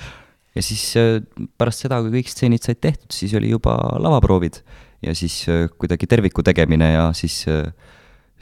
[0.56, 1.20] ja siis äh,
[1.60, 4.62] pärast seda, kui kõik stseenid said tehtud, siis oli juba lavaproovid
[5.06, 7.64] ja siis äh, kuidagi terviku tegemine ja siis äh,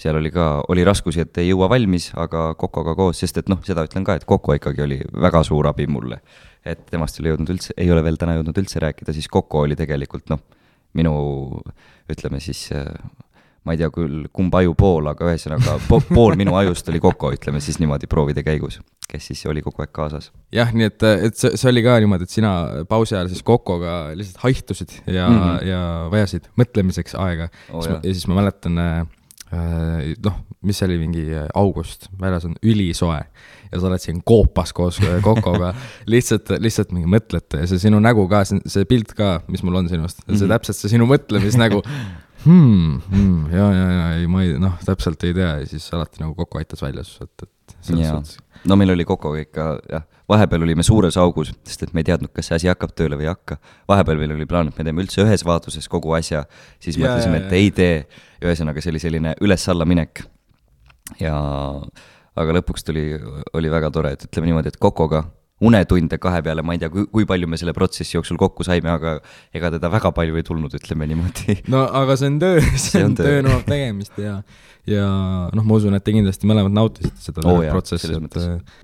[0.00, 3.60] seal oli ka, oli raskusi, et ei jõua valmis, aga Kokoga koos, sest et noh,
[3.66, 6.20] seda ütlen ka, et Koko ikkagi oli väga suur abi mulle.
[6.64, 9.66] et temast ei ole jõudnud üldse, ei ole veel täna jõudnud üldse rääkida, siis Koko
[9.66, 10.40] oli tegelikult noh,
[10.96, 11.12] minu
[12.08, 12.70] ütleme siis
[13.64, 17.32] ma ei tea küll, kumb aju pool, aga ühesõnaga po pool minu ajust oli Koko,
[17.36, 18.80] ütleme siis niimoodi proovide käigus,
[19.14, 20.30] kes siis oli kogu aeg kaasas.
[20.54, 22.54] jah, nii et, et see, see oli ka niimoodi, et sina
[22.90, 25.66] pausi ajal siis Kokoga lihtsalt haihtusid ja mm, -hmm.
[25.70, 27.84] ja vajasid mõtlemiseks aega oh,.
[27.94, 29.04] ja siis ma mäletan äh,
[30.24, 31.24] noh, mis see oli, mingi
[31.54, 33.20] august, väljas on ülisoe
[33.74, 35.72] ja sa oled siin koopas koos Kokoga
[36.14, 39.82] lihtsalt, lihtsalt mingi mõtlete ja see sinu nägu ka, see, see pilt ka, mis mul
[39.82, 40.54] on sinust, see mm -hmm.
[40.56, 41.82] täpselt see sinu mõtlemisnägu
[42.44, 43.00] hmm,.
[43.10, 46.34] Hmm, ja, ja, ja ei, ma ei, noh, täpselt ei tea ja siis alati nagu
[46.38, 48.38] Koko aitas välja, et, et selles suhtes.
[48.64, 52.32] no meil oli Kokoga ikka jah, vahepeal olime suures augus, sest et me ei teadnud,
[52.34, 53.58] kas see asi hakkab tööle või ei hakka.
[53.90, 56.44] vahepeal meil oli plaan, et me teeme üldse ühes vaatuses kogu asja,
[56.82, 57.94] siis ja, mõtlesime, et ja, ei tee.
[58.44, 60.24] ühesõnaga, see oli selline üles-alla minek.
[61.20, 61.38] ja
[62.34, 63.06] aga lõpuks tuli,
[63.54, 65.24] oli väga tore, et ütleme niimoodi, et Kokoga
[65.62, 68.90] unetunde kahe peale, ma ei tea, kui, kui palju me selle protsessi jooksul kokku saime,
[68.90, 69.16] aga
[69.54, 71.60] ega teda väga palju ei tulnud, ütleme niimoodi.
[71.72, 74.40] no aga see on töö, see on töö, nõuab tegemist ja,
[74.90, 75.04] ja
[75.54, 78.82] noh, ma usun, et te kindlasti mõlemad nautisite seda oh, protsessi, et.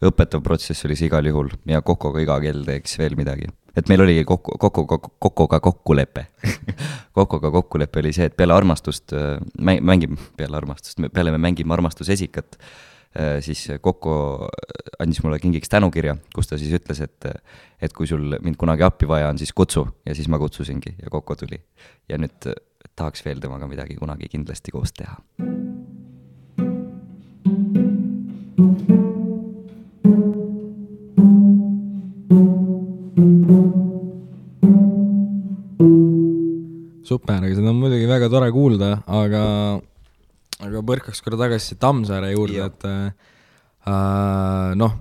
[0.00, 3.50] Õpetav protsess oli see igal juhul ja Kokoga iga kell teeks veel midagi.
[3.76, 6.26] et meil oli Koko, Kokoga, Kokoga kokkulepe
[7.16, 12.56] Kokoga kokkulepe oli see, et peale armastust, äh, mängime, peale armastust, peale me mängime armastusesikat
[13.42, 14.14] siis Kokko
[15.02, 17.30] andis mulle kingiks tänukirja, kus ta siis ütles, et
[17.82, 21.10] et kui sul mind kunagi appi vaja on, siis kutsu ja siis ma kutsusingi ja
[21.10, 21.58] Kokko tuli.
[22.08, 22.52] ja nüüd
[22.96, 25.18] tahaks veel temaga midagi kunagi kindlasti koos teha.
[37.10, 39.42] super, aga seda on muidugi väga tore kuulda, aga
[40.66, 44.96] aga põrkaks korra tagasi Tammsaare juurde, et äh, noh,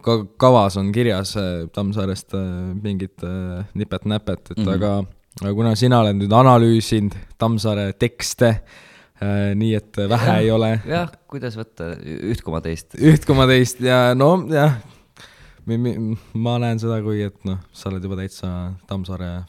[0.00, 2.46] ka kavas on kirjas äh, Tammsaarest äh,
[2.82, 4.74] mingit äh, nipet-näpet, et mm -hmm.
[4.74, 5.04] aga,
[5.42, 10.80] aga kuna sina oled nüüd analüüsinud Tammsaare tekste äh,, nii et vähe ja, ei ole.
[10.96, 12.94] jah, kuidas võtta, üht koma teist.
[12.94, 14.80] üht koma teist ja no jah,
[16.34, 19.44] ma näen seda kui, et noh, sa oled juba täitsa Tammsaare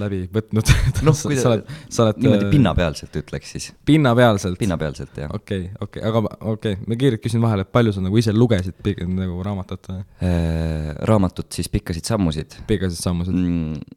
[0.00, 0.70] läbi võtnud
[1.06, 3.68] noh, kui sa oled, sa oled niimoodi äh, pinnapealselt ütleks siis.
[3.88, 4.58] pinnapealselt?
[4.60, 5.32] pinnapealselt, jah.
[5.34, 8.20] okei okay,, okei okay., aga okei okay., ma kiirelt küsin vahele, et palju sa nagu
[8.20, 8.78] ise lugesid
[9.10, 10.92] nagu raamatut või äh,?
[11.10, 12.60] raamatut siis Pikkasid sammusid.
[12.68, 13.96] Pikkasid sammusid mm,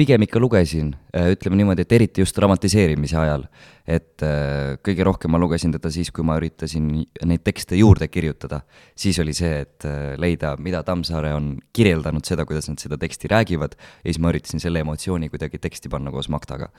[0.00, 3.44] pigem ikka lugesin, äh, ütleme niimoodi, et eriti just dramatiseerimise ajal.
[3.90, 6.84] et äh, kõige rohkem ma lugesin teda siis, kui ma üritasin
[7.26, 8.62] neid tekste juurde kirjutada.
[8.96, 13.28] siis oli see, et äh, leida, mida Tammsaare on kirjeldanud seda, kuidas nad seda teksti
[13.28, 16.70] räägivad, ja siis ma üritasin selle emotsiooni kuidagi teksti panna koos Magdaga.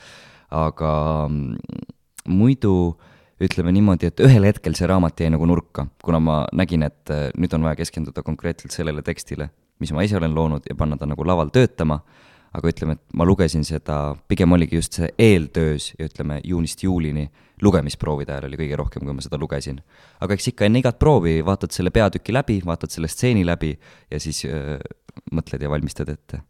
[0.50, 0.94] aga
[1.30, 1.86] mm,
[2.34, 2.98] muidu
[3.42, 7.54] ütleme niimoodi, et ühel hetkel see raamat jäi nagu nurka, kuna ma nägin, et nüüd
[7.58, 9.50] on vaja keskenduda konkreetselt sellele tekstile,
[9.82, 12.02] mis ma ise olen loonud ja panna ta nagu laval töötama
[12.52, 17.30] aga ütleme, et ma lugesin seda, pigem oligi just see eeltöös ja ütleme, juunist juulini
[17.62, 19.80] lugemisproovide ajal oli kõige rohkem, kui ma seda lugesin.
[20.20, 23.72] aga eks ikka enne igat proovi vaatad selle peatüki läbi, vaatad selle stseeni läbi
[24.12, 24.80] ja siis öö,
[25.32, 26.42] mõtled ja valmistad ette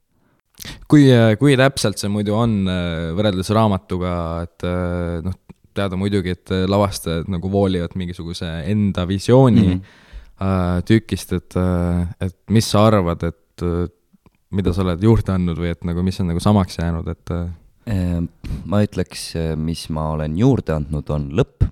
[0.89, 1.07] kui,
[1.39, 2.61] kui täpselt see muidu on
[3.17, 4.13] võrreldes raamatuga,
[4.45, 4.65] et
[5.25, 5.37] noh,
[5.75, 10.83] teada muidugi, et lavastajad nagu voolivad mingisuguse enda visiooni mm -hmm.
[10.85, 11.55] tükist, et,
[12.19, 13.65] et mis sa arvad, et
[14.55, 17.33] mida sa oled juurde andnud või et nagu, mis on nagu samaks jäänud, et?
[17.35, 17.49] Äh?
[17.91, 18.29] Ehm,
[18.69, 21.65] ma ütleks, mis ma olen juurde andnud, on lõpp,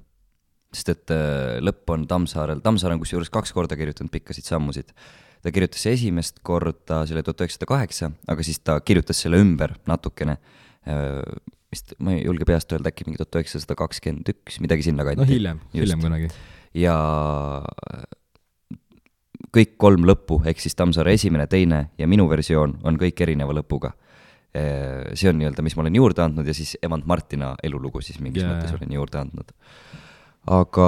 [0.74, 4.94] sest et äh, lõpp on Tammsaarel, Tammsaare on kusjuures kaks korda kirjutanud pikkasid sammusid.
[5.40, 10.36] ta kirjutas esimest korda selle tuhat üheksasada kaheksa, aga siis ta kirjutas selle ümber natukene
[10.90, 11.22] äh,
[11.72, 15.22] vist, ma ei julge peast öelda, äkki mingi tuhat üheksasada kakskümmend üks, midagi sinnakanti.
[15.22, 16.32] no hiljem, hiljem kunagi.
[16.78, 16.96] ja
[19.56, 23.94] kõik kolm lõppu, ehk siis Tammsaare esimene, teine ja minu versioon on kõik erineva lõpuga.
[25.14, 28.42] see on nii-öelda, mis ma olen juurde andnud ja siis emand Martina elulugu siis mingis
[28.42, 28.56] yeah.
[28.56, 29.52] mõttes olen juurde andnud.
[30.50, 30.88] aga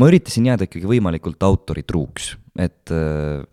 [0.00, 3.44] ma üritasin jääda ikkagi võimalikult autoritruuks, et äh,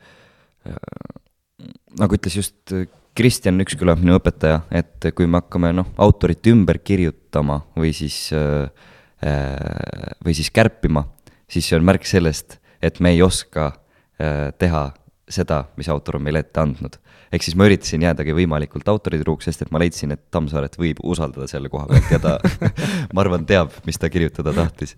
[1.99, 2.73] nagu ütles just
[3.15, 8.71] Kristjan Üksküla, minu õpetaja, et kui me hakkame noh, autorit ümber kirjutama või siis äh,,
[10.23, 11.03] või siis kärpima,
[11.51, 13.73] siis see on märk sellest, et me ei oska
[14.57, 14.83] teha
[15.31, 16.97] seda, mis autor on meile ette andnud.
[17.31, 21.47] ehk siis ma üritasin jäädagi võimalikult autoritruuks, sest et ma leidsin, et Tammsaaret võib usaldada
[21.47, 22.33] selle koha pealt ja ta
[23.15, 24.97] ma arvan, teab, mis ta kirjutada tahtis.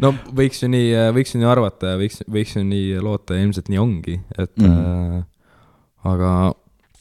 [0.00, 3.44] no võiks ju nii, võiks ju nii arvata ja võiks, võiks ju nii loota ja
[3.44, 5.20] ilmselt nii ongi, et mm -hmm.
[5.20, 6.32] äh, aga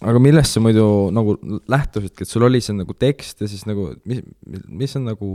[0.06, 0.84] aga millest sa muidu
[1.14, 1.34] nagu
[1.72, 4.20] lähtusidki, et sul oli see nagu tekst ja siis nagu, mis,
[4.70, 5.30] mis on nagu,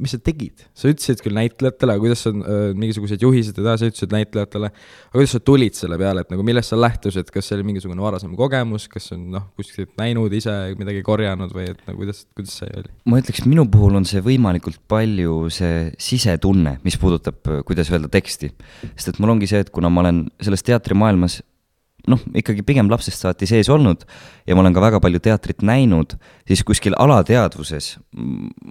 [0.00, 0.64] mis sa tegid?
[0.76, 5.18] sa ütlesid küll näitlejatele, aga kuidas sa äh,, mingisugused juhised ja sa ütlesid näitlejatele, aga
[5.18, 8.32] kuidas sa tulid selle peale, et nagu millest sa lähtusid, kas see oli mingisugune varasem
[8.38, 12.70] kogemus, kas on noh, kuskilt näinud ise midagi korjanud või et nagu kuidas, kuidas see
[12.72, 12.94] oli?
[13.12, 18.48] ma ütleks, minu puhul on see võimalikult palju see sisetunne, mis puudutab, kuidas öelda teksti.
[18.94, 21.42] sest et mul ongi see, et kuna ma olen selles teatrimaailmas
[22.10, 24.04] noh, ikkagi pigem lapsest saati sees olnud
[24.46, 26.16] ja ma olen ka väga palju teatrit näinud,
[26.48, 27.96] siis kuskil alateadvuses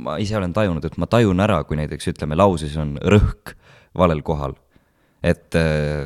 [0.05, 3.55] ma ise olen tajunud, et ma tajun ära, kui näiteks ütleme, lauses on rõhk
[3.97, 4.55] valel kohal.
[5.23, 6.05] et äh,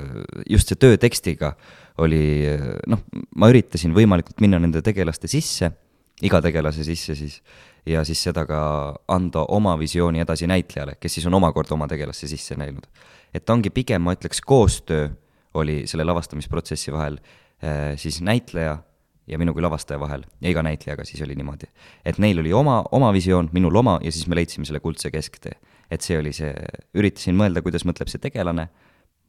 [0.50, 1.56] just see töö tekstiga
[2.00, 2.48] oli
[2.88, 3.02] noh,
[3.36, 5.72] ma üritasin võimalikult minna nende tegelaste sisse,
[6.24, 7.40] iga tegelase sisse siis,
[7.88, 8.62] ja siis seda ka
[9.12, 12.88] anda oma visiooni edasi näitlejale, kes siis on omakorda oma tegelasse sisse näinud.
[13.34, 15.10] et ta ongi pigem, ma ütleks, koostöö
[15.60, 17.20] oli selle lavastamisprotsessi vahel
[17.64, 18.78] äh, siis näitleja
[19.30, 21.70] ja minu kui lavastaja vahel ja iga näitlejaga siis oli niimoodi.
[22.06, 25.60] et neil oli oma, oma visioon, minul oma ja siis me leidsime selle kuldse kesktee.
[25.92, 26.54] et see oli see,
[26.98, 28.70] üritasin mõelda, kuidas mõtleb see tegelane,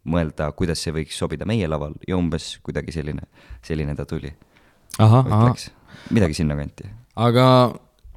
[0.05, 3.29] mõelda, kuidas see võiks sobida meie laval ja umbes kuidagi selline,
[3.63, 4.33] selline ta tuli.
[6.11, 6.89] midagi sinnakanti.
[7.17, 7.47] aga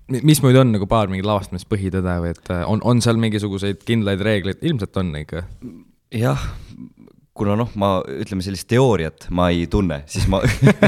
[0.08, 4.24] mis muidu on nagu paar mingit lavastamispõhitõde või et äh, on, on seal mingisuguseid kindlaid
[4.24, 5.44] reegleid, ilmselt on ikka?
[6.14, 6.48] jah,
[7.38, 10.40] kuna noh, ma ütleme sellist teooriat ma ei tunne, siis ma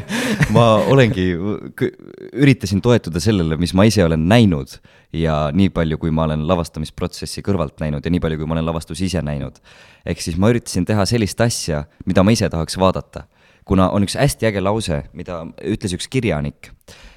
[0.56, 4.76] ma olengi, üritasin toetuda sellele, mis ma ise olen näinud
[5.16, 8.68] ja nii palju, kui ma olen lavastamisprotsessi kõrvalt näinud ja nii palju, kui ma olen
[8.68, 9.58] lavastusi ise näinud.
[10.06, 13.26] ehk siis ma üritasin teha sellist asja, mida ma ise tahaks vaadata.
[13.66, 16.70] kuna on üks hästi äge lause, mida ütles üks kirjanik,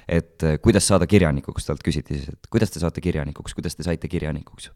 [0.09, 4.09] et kuidas saada kirjanikuks, talt küsiti siis, et kuidas te saate kirjanikuks, kuidas te saite
[4.09, 4.71] kirjanikuks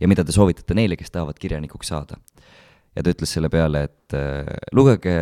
[0.00, 2.16] ja mida te soovitate neile, kes tahavad kirjanikuks saada
[2.96, 5.16] ja ta ütles selle peale, et äh, lugege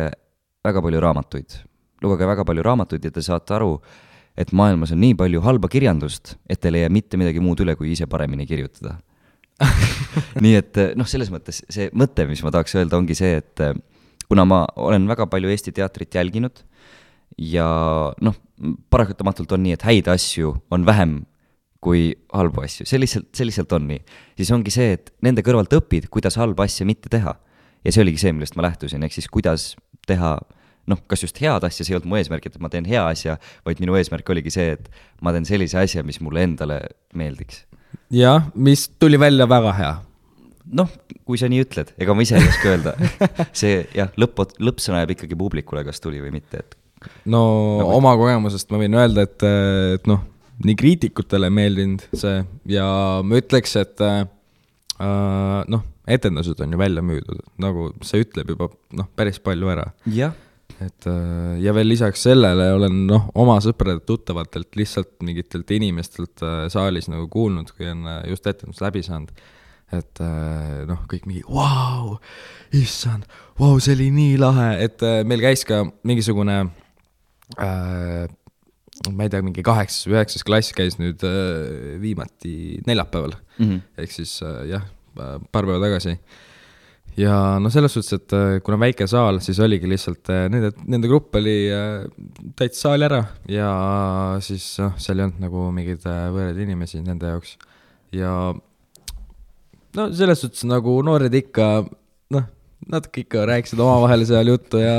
[0.65, 1.57] väga palju raamatuid,
[2.03, 3.75] lugege väga palju raamatuid ja te saate aru,
[4.39, 7.75] et maailmas on nii palju halba kirjandust, et teil ei jää mitte midagi muud üle,
[7.79, 8.97] kui ise paremini kirjutada.
[10.43, 13.73] Nii et noh, selles mõttes see mõte, mis ma tahaks öelda, ongi see, et äh,
[14.29, 16.61] kuna ma olen väga palju Eesti teatrit jälginud
[17.43, 17.67] ja
[18.23, 18.37] noh,
[18.91, 21.19] paratamatult on nii, et häid asju on vähem
[21.83, 23.99] kui halbu asju, see lihtsalt, see lihtsalt on nii.
[24.39, 27.35] siis ongi see, et nende kõrvalt õpid, kuidas halba asja mitte teha
[27.85, 29.73] ja see oligi see, millest ma lähtusin, ehk siis kuidas
[30.09, 30.37] teha
[30.89, 33.37] noh, kas just head asja, see ei olnud mu eesmärk, et ma teen hea asja,
[33.67, 34.89] vaid minu eesmärk oligi see, et
[35.25, 36.79] ma teen sellise asja, mis mulle endale
[37.17, 37.63] meeldiks.
[38.13, 39.93] jah, mis tuli välja väga hea.
[40.79, 40.89] noh,
[41.25, 42.95] kui sa nii ütled, ega ma ise ei oska öelda.
[43.61, 46.75] see jah, lõpp, lõppsõna jääb ikkagi publikule, kas tuli või mitte, et.
[47.25, 47.43] no
[47.81, 47.93] nagu...
[47.99, 49.47] oma kogemusest ma võin öelda, et,
[49.99, 50.25] et noh,
[50.65, 52.89] nii kriitikutele meeldinud see ja
[53.23, 54.25] ma ütleks, et äh,
[54.99, 59.89] noh etendused on ju välja müüdud, nagu see ütleb juba noh, päris palju ära.
[60.09, 60.33] jah.
[60.79, 67.09] et äh, ja veel lisaks sellele olen noh, oma sõpradelt-tuttavatelt lihtsalt mingitelt inimestelt äh, saalis
[67.11, 69.33] nagu kuulnud, kui on äh, just etendus läbi saanud
[69.89, 70.19] et
[70.85, 72.19] noh, kõik mingi vau,
[72.77, 73.23] issand,
[73.57, 76.59] vau, see oli nii lahe, et meil käis ka mingisugune
[77.57, 78.27] äh,
[79.07, 83.65] ma ei tea, mingi kaheksas või üheksas klass käis nüüd äh, viimati neljapäeval mm.
[83.65, 83.81] -hmm.
[84.03, 84.85] ehk siis äh, jah,
[85.51, 86.15] paar päeva tagasi.
[87.19, 91.11] ja noh, selles suhtes, et äh, kuna väike saal, siis oligi lihtsalt äh, nende, nende
[91.11, 92.05] grupp oli äh,
[92.59, 93.69] täitsa saali ära ja
[94.45, 97.57] siis noh, seal ei olnud nagu mingeid võõraid inimesi nende jaoks.
[98.15, 98.33] ja
[99.97, 101.69] no selles suhtes nagu noored ikka
[102.35, 102.49] noh,
[102.89, 104.97] natuke ikka rääkisid omavahel seal juttu ja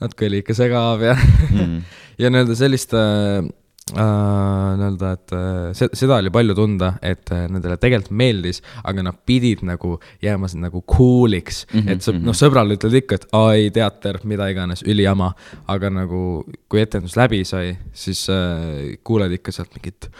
[0.00, 1.80] natuke oli ikka segav ja mm.
[2.20, 3.50] ja nii-öelda sellist äh, äh,
[3.96, 9.64] nii-öelda, et äh, seda oli palju tunda, et äh, nendele tegelikult meeldis, aga nad pidid
[9.66, 13.70] nagu jääma nagu cool'iks mm, -hmm, et sa, noh, sõbrale ütled ikka, et aa ei,
[13.74, 15.32] teater, mida iganes, ülihama.
[15.70, 20.10] aga nagu, kui etendus läbi sai, siis äh, kuuled ikka sealt mingit,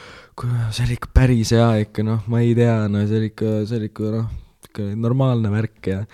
[0.70, 3.80] see oli ikka päris hea ikka, noh, ma ei tea, no see oli ikka, see
[3.80, 4.30] oli ikka, noh,
[4.70, 6.04] ikka normaalne värk ja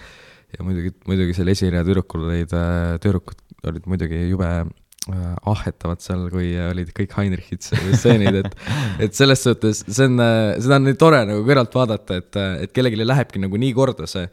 [0.57, 6.25] ja muidugi, muidugi seal esineja tüdrukul olid, äh, tüdrukud olid muidugi jube Äh, ahhetavad seal,
[6.33, 8.55] kui olid kõik Heinrichid stseenid, et,
[9.07, 12.64] et selles suhtes see on, äh, seda on nii tore nagu kõrvalt vaadata, et, äh,
[12.66, 14.27] et kellelegi lähebki nagu nii korda see,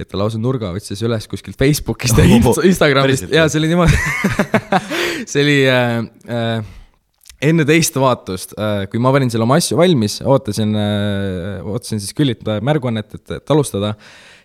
[0.00, 3.30] et ta lausa nurga võttis üles kuskilt Facebookist ja oh, Instagramist.
[3.32, 3.96] Ja see oli niimoodi
[5.30, 5.96] see oli äh,
[6.28, 6.74] äh,
[7.50, 12.12] enne teist vaatust äh,, kui ma panin selle oma asju valmis, ootasin äh,, ootasin siis
[12.16, 13.94] Küllit märguannet, et, et alustada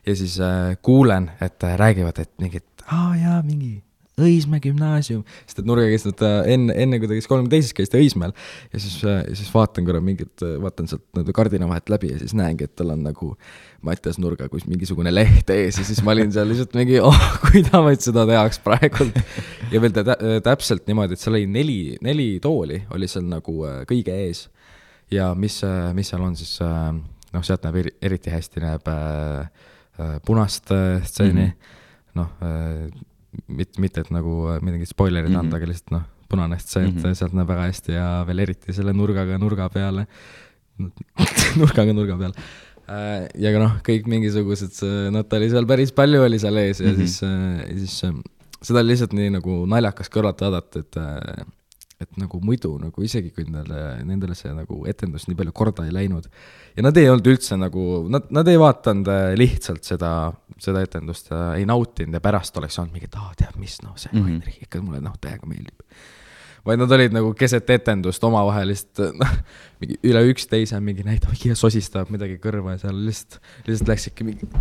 [0.07, 3.81] ja siis äh, kuulen, et räägivad, et mingid, aa jaa, mingi
[4.15, 7.73] Õismäe gümnaasium, sest et Nurga käis nüüd äh, enne, enne kui ta käis kolmekümne teises,
[7.75, 8.31] käis ta Õismäel.
[8.71, 12.31] ja siis, ja siis vaatan korra mingit, vaatan sealt nii-öelda kardina vahelt läbi ja siis
[12.37, 13.33] näengi, et tal on nagu
[13.83, 18.05] Mattias Nurga kus mingisugune leht ees ja siis ma olin seal lihtsalt mingi, oh, kuidas
[18.07, 19.19] seda tehakse praegult.
[19.73, 23.55] ja veel tä täpselt niimoodi, et seal oli neli, neli tooli oli seal nagu
[23.89, 24.45] kõige ees.
[25.11, 25.57] ja mis,
[25.97, 30.71] mis seal on siis, noh, sealt näeb eriti hästi, näeb äh, punast
[31.03, 31.75] stseeni mm -hmm.,
[32.15, 33.03] noh
[33.47, 35.39] mitte, mitte et nagu äh, midagi spoilerit mm -hmm.
[35.45, 37.13] anda, aga lihtsalt noh, punane stseen mm, -hmm.
[37.13, 40.07] sealt näeb väga hästi ja veel eriti selle nurgaga nurga peale
[41.59, 42.33] nurgaga nurga peal.
[42.85, 44.79] Äh, ja ka noh, kõik mingisugused,
[45.29, 47.05] ta oli seal päris palju oli seal ees ja mm -hmm.
[47.05, 47.99] siis, äh, siis
[48.61, 51.54] seda oli lihtsalt nii nagu naljakas kõrvalt vaadata, et
[52.01, 55.93] et nagu muidu nagu isegi kui nendele, nendele see nagu etendus nii palju korda ei
[55.95, 56.27] läinud.
[56.75, 60.11] ja nad ei olnud üldse nagu, nad, nad ei vaadanud äh, lihtsalt seda,
[60.61, 63.95] seda etendust ja ei nautinud ja pärast oleks olnud mingi, et aa, tead mis, noh,
[63.99, 64.57] see mm -hmm.
[64.67, 65.79] ikka mulle noh, täiega meeldib.
[66.65, 69.33] vaid nad olid nagu keset etendust omavahelist, noh,
[69.79, 74.51] mingi üle üksteise mingi näitavad, oi, sosistavad midagi kõrva ja seal lihtsalt, lihtsalt läksidki mingi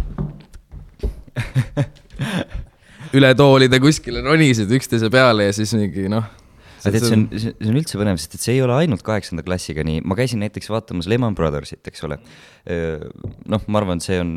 [3.19, 6.44] üle toolide kuskile ronisid üksteise peale ja siis mingi noh
[6.85, 9.45] aga tead, see on, see on üldse põnev, sest et see ei ole ainult kaheksanda
[9.47, 12.21] klassiga nii, ma käisin näiteks vaatamas Lehman Brothersit, eks ole.
[12.65, 14.37] noh, ma arvan, et see on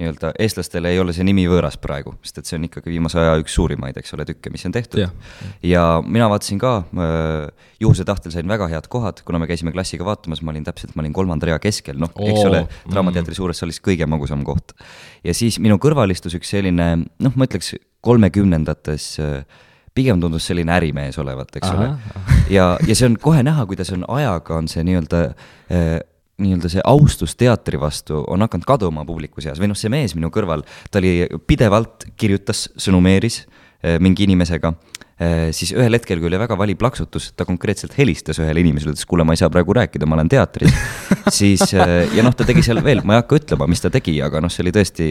[0.00, 3.34] nii-öelda eestlastele ei ole see nimi võõras praegu, sest et see on ikkagi viimase aja
[3.42, 5.02] üks suurimaid, eks ole, tükke, mis on tehtud.
[5.68, 6.72] ja mina vaatasin ka,
[7.82, 11.04] juhuse tahtel sain väga head kohad, kuna me käisime klassiga vaatamas, ma olin täpselt, ma
[11.04, 14.72] olin kolmanda rea keskel, noh, eks ole, Draamateatri suures saalis kõige magusam koht.
[15.24, 19.60] ja siis minu kõrval istus üks selline, noh, ma ütleks kolmekümnendates äh,
[19.94, 21.76] pigem tundus selline ärimees olevat, eks Aha.
[21.82, 22.36] ole.
[22.50, 25.22] ja, ja see on kohe näha, kuidas on ajaga, on see nii-öelda
[25.72, 25.98] eh,
[26.42, 30.32] nii-öelda see austus teatri vastu on hakanud kaduma publiku seas või noh, see mees minu
[30.34, 34.74] kõrval, ta oli pidevalt, kirjutas, sõnumeeris eh, mingi inimesega
[35.54, 39.26] siis ühel hetkel, kui oli väga vali plaksutus, ta konkreetselt helistas ühele inimesele, ütles, kuule,
[39.28, 40.72] ma ei saa praegu rääkida, ma olen teatris.
[41.38, 44.14] siis äh, ja noh, ta tegi seal veel, ma ei hakka ütlema, mis ta tegi,
[44.24, 45.08] aga noh, see oli tõesti,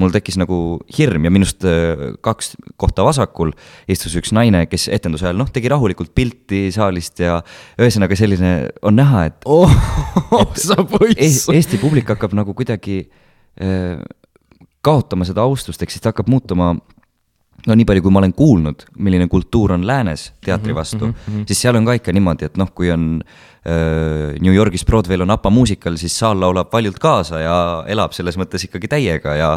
[0.00, 0.60] mul tekkis nagu
[0.96, 3.52] hirm ja minust äh, kaks kohta vasakul
[3.90, 7.40] istus üks naine, kes etenduse ajal noh, tegi rahulikult pilti saalist ja
[7.80, 8.54] ühesõnaga selline
[8.86, 9.70] on näha, et oh,.
[10.30, 11.48] Oh, sa poiss.
[11.50, 13.02] Eesti publik hakkab nagu kuidagi
[13.60, 13.98] äh,
[14.84, 16.74] kaotama seda austust, ehk siis ta hakkab muutuma
[17.68, 21.14] no nii palju, kui ma olen kuulnud, milline kultuur on läänes teatri mhm, vastu mm,
[21.14, 21.46] -hmm.
[21.46, 25.30] siis seal on ka ikka niimoodi, et noh, kui on äh, New Yorgis Broadway'l on
[25.30, 29.50] APA muusikal, siis saal laulab valjult kaasa ja elab selles mõttes ikkagi täiega ja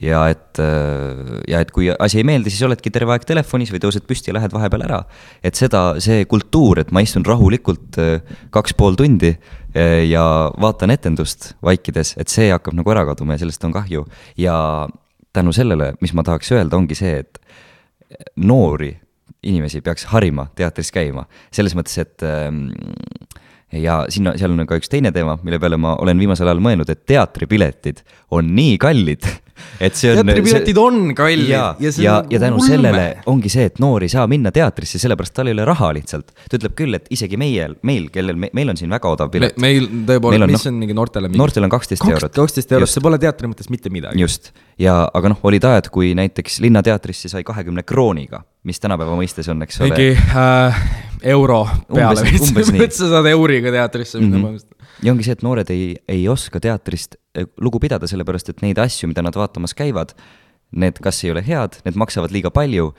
[0.00, 3.82] ja et äh,, ja et kui asi ei meeldi, siis oledki terve aeg telefonis või
[3.84, 5.04] tõused püsti ja lähed vahepeal ära.
[5.42, 9.36] et seda, see kultuur, et ma istun rahulikult äh, kaks pool tundi
[9.76, 14.06] äh, ja vaatan etendust vaikides, et see hakkab nagu ära kaduma ja sellest on kahju
[14.36, 14.88] ja
[15.34, 17.40] tänu sellele, mis ma tahaks öelda, ongi see, et
[18.36, 18.92] noori
[19.44, 22.68] inimesi peaks harima teatris käima, selles mõttes, et ähm,
[23.74, 26.90] ja sinna, seal on ka üks teine teema, mille peale ma olen viimasel ajal mõelnud,
[26.90, 29.28] et teatripiletid on nii kallid,
[29.80, 30.20] et see on.
[30.20, 31.48] teatripiletid on kallid.
[31.48, 32.68] ja, ja, ja, ja tänu ulme.
[32.68, 36.32] sellele ongi see, et noor ei saa minna teatrisse, sellepärast tal ei ole raha lihtsalt.
[36.34, 39.58] ta ütleb küll, et isegi meie, meil, kellel me,, meil on siin väga odav pilet
[39.58, 39.70] me,.
[39.70, 41.42] meil tõepoolest, mis no, on mingi noortele mingi?
[41.42, 42.34] noortel on kaksteist eurot.
[42.36, 44.20] kaksteist eurot, see pole teatri mõttes mitte midagi.
[44.22, 49.50] just, ja aga noh, olid ajad, kui näiteks Linnateatrisse sai kahekümne krooniga, mis tänapäeva mõistes
[49.52, 49.92] on, eks ole.
[49.92, 50.84] mingi äh,
[51.34, 54.54] euro peale või sa saad euriga teatrisse minna mm.
[54.54, 54.73] -hmm
[55.04, 58.80] ja ongi see, et noored ei, ei oska teatrist eh, lugu pidada, sellepärast et neid
[58.80, 60.14] asju, mida nad vaatamas käivad,
[60.74, 62.90] need kas ei ole head, need maksavad liiga palju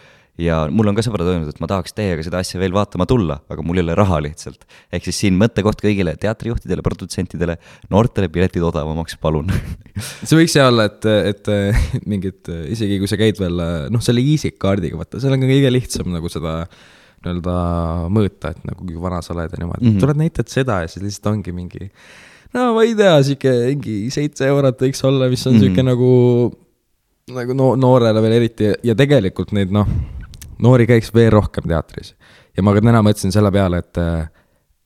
[0.41, 3.37] ja mul on ka sõbrad öelnud, et ma tahaks teiega seda asja veel vaatama tulla,
[3.51, 4.65] aga mul ei ole raha lihtsalt.
[4.91, 7.55] ehk siis siin mõttekoht kõigile teatrijuhtidele, produtsentidele,
[7.93, 9.51] noortele piletid odavamaks, palun
[10.27, 14.59] see võiks see olla, et, et mingid, isegi kui sa käid veel noh, selle EasyC
[14.61, 16.59] kaardiga, vaata, seal on ka kõige lihtsam nagu seda
[17.25, 17.55] nii-öelda
[18.13, 20.03] mõõta, et nagu kui vana sa oled ja niimoodi mm, -hmm.
[20.03, 21.89] tuled näitad seda ja siis lihtsalt ongi mingi.
[22.53, 25.63] no ma ei tea, sihuke mingi seitse eurot võiks olla, mis on mm -hmm.
[25.65, 26.11] sihuke nagu,
[27.35, 29.89] nagu no noorele veel eriti ja tegelikult neid noh,
[30.59, 32.15] noori käiks veel rohkem teatris.
[32.57, 33.97] ja ma ka täna mõtlesin selle peale, et,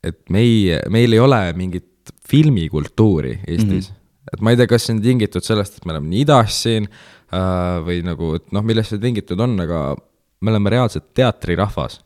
[0.03, 1.85] et meie, meil ei ole mingit
[2.29, 3.93] filmikultuuri Eestis mm.
[3.93, 3.99] -hmm
[4.33, 6.85] et ma ei tea, kas see on tingitud sellest, et me oleme nii idas siin
[6.85, 9.95] äh, või nagu, et noh, millest see tingitud on, aga
[10.41, 11.99] me oleme reaalselt teatrirahvas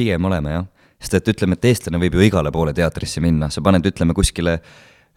[0.00, 0.68] pigem oleme jah,
[1.00, 4.58] sest et ütleme, et eestlane võib ju igale poole teatrisse minna, sa paned, ütleme kuskile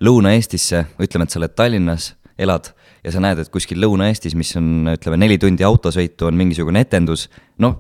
[0.04, 2.72] Lõuna-Eestisse, ütleme, et sa oled Tallinnas, elad
[3.04, 7.28] ja sa näed, et kuskil Lõuna-Eestis, mis on, ütleme, neli tundi autosõitu, on mingisugune etendus,
[7.64, 7.78] noh,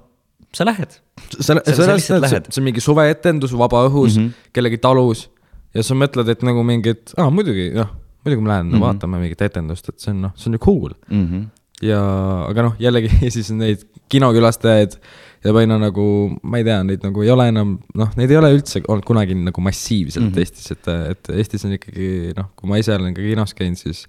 [0.53, 0.99] sa lähed.
[1.39, 2.51] sa, sa, sa lihtsalt lähed.
[2.51, 4.51] see on mingi suveetendus vaba õhus mm, -hmm.
[4.53, 5.27] kellegi talus
[5.73, 7.89] ja sa mõtled, et nagu mingit, aa muidugi, noh,
[8.25, 8.85] muidugi ma lähen mm -hmm.
[8.85, 11.27] vaatame mingit etendust, et see on noh, see on ju cool mm.
[11.27, 11.43] -hmm
[11.83, 11.99] ja,
[12.47, 14.97] aga noh, jällegi siis neid kinokülastajaid
[15.43, 16.05] jääb aina nagu,
[16.43, 19.35] ma ei tea, neid nagu ei ole enam, noh, neid ei ole üldse olnud kunagi
[19.39, 20.45] nagu massiivselt mm -hmm.
[20.45, 24.05] Eestis, et, et Eestis on ikkagi noh, kui ma ise olen ka kinos käinud, siis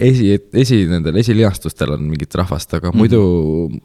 [0.00, 2.98] esi, esi, nendel esilinastustel on mingit rahvast, aga mm -hmm.
[2.98, 3.82] muidu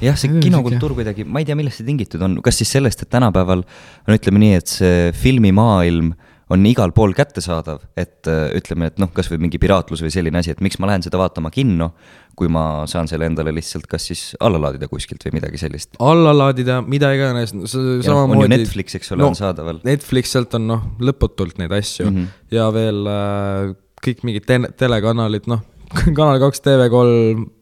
[0.00, 3.12] jah, see kinokultuur kuidagi, ma ei tea, millest see tingitud on, kas siis sellest, et
[3.12, 3.64] tänapäeval
[4.06, 6.14] no ütleme nii, et see filmimaailm
[6.50, 10.62] on igal pool kättesaadav, et ütleme, et noh, kasvõi mingi piraatlus või selline asi, et
[10.64, 11.92] miks ma lähen seda vaatama kinno,
[12.38, 15.94] kui ma saan selle endale lihtsalt kas siis alla laadida kuskilt või midagi sellist.
[16.00, 18.48] alla laadida, mida iganes, samamoodi.
[18.54, 19.82] Netflix, eks ole no,, on saadaval.
[19.86, 22.56] Netflix, sealt on noh, lõputult neid asju mm -hmm.
[22.56, 23.74] ja veel äh,
[24.06, 25.62] kõik mingid te telekanalid, noh,
[26.16, 27.04] Kanal kaks, TV3,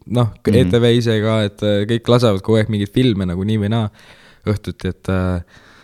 [0.06, 3.44] noh mm -hmm., ETV ise ka, et äh, kõik lasevad kogu aeg mingeid filme nagu
[3.44, 3.88] nii või naa
[4.48, 5.42] õhtuti, et äh,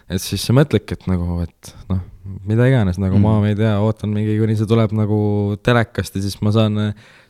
[0.09, 3.25] et siis sa mõtledki, et nagu, et noh, mida iganes, nagu mm.
[3.25, 5.19] ma, ma ei tea, ootan mingi, kuni see tuleb nagu
[5.65, 6.81] telekast ja siis ma saan,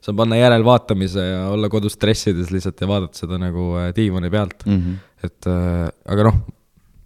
[0.05, 4.66] saan panna järelvaatamise ja olla kodus stressides lihtsalt ja vaadata seda nagu äh, diivani pealt
[4.66, 4.80] mm.
[4.80, 5.01] -hmm.
[5.26, 6.38] et äh, aga noh,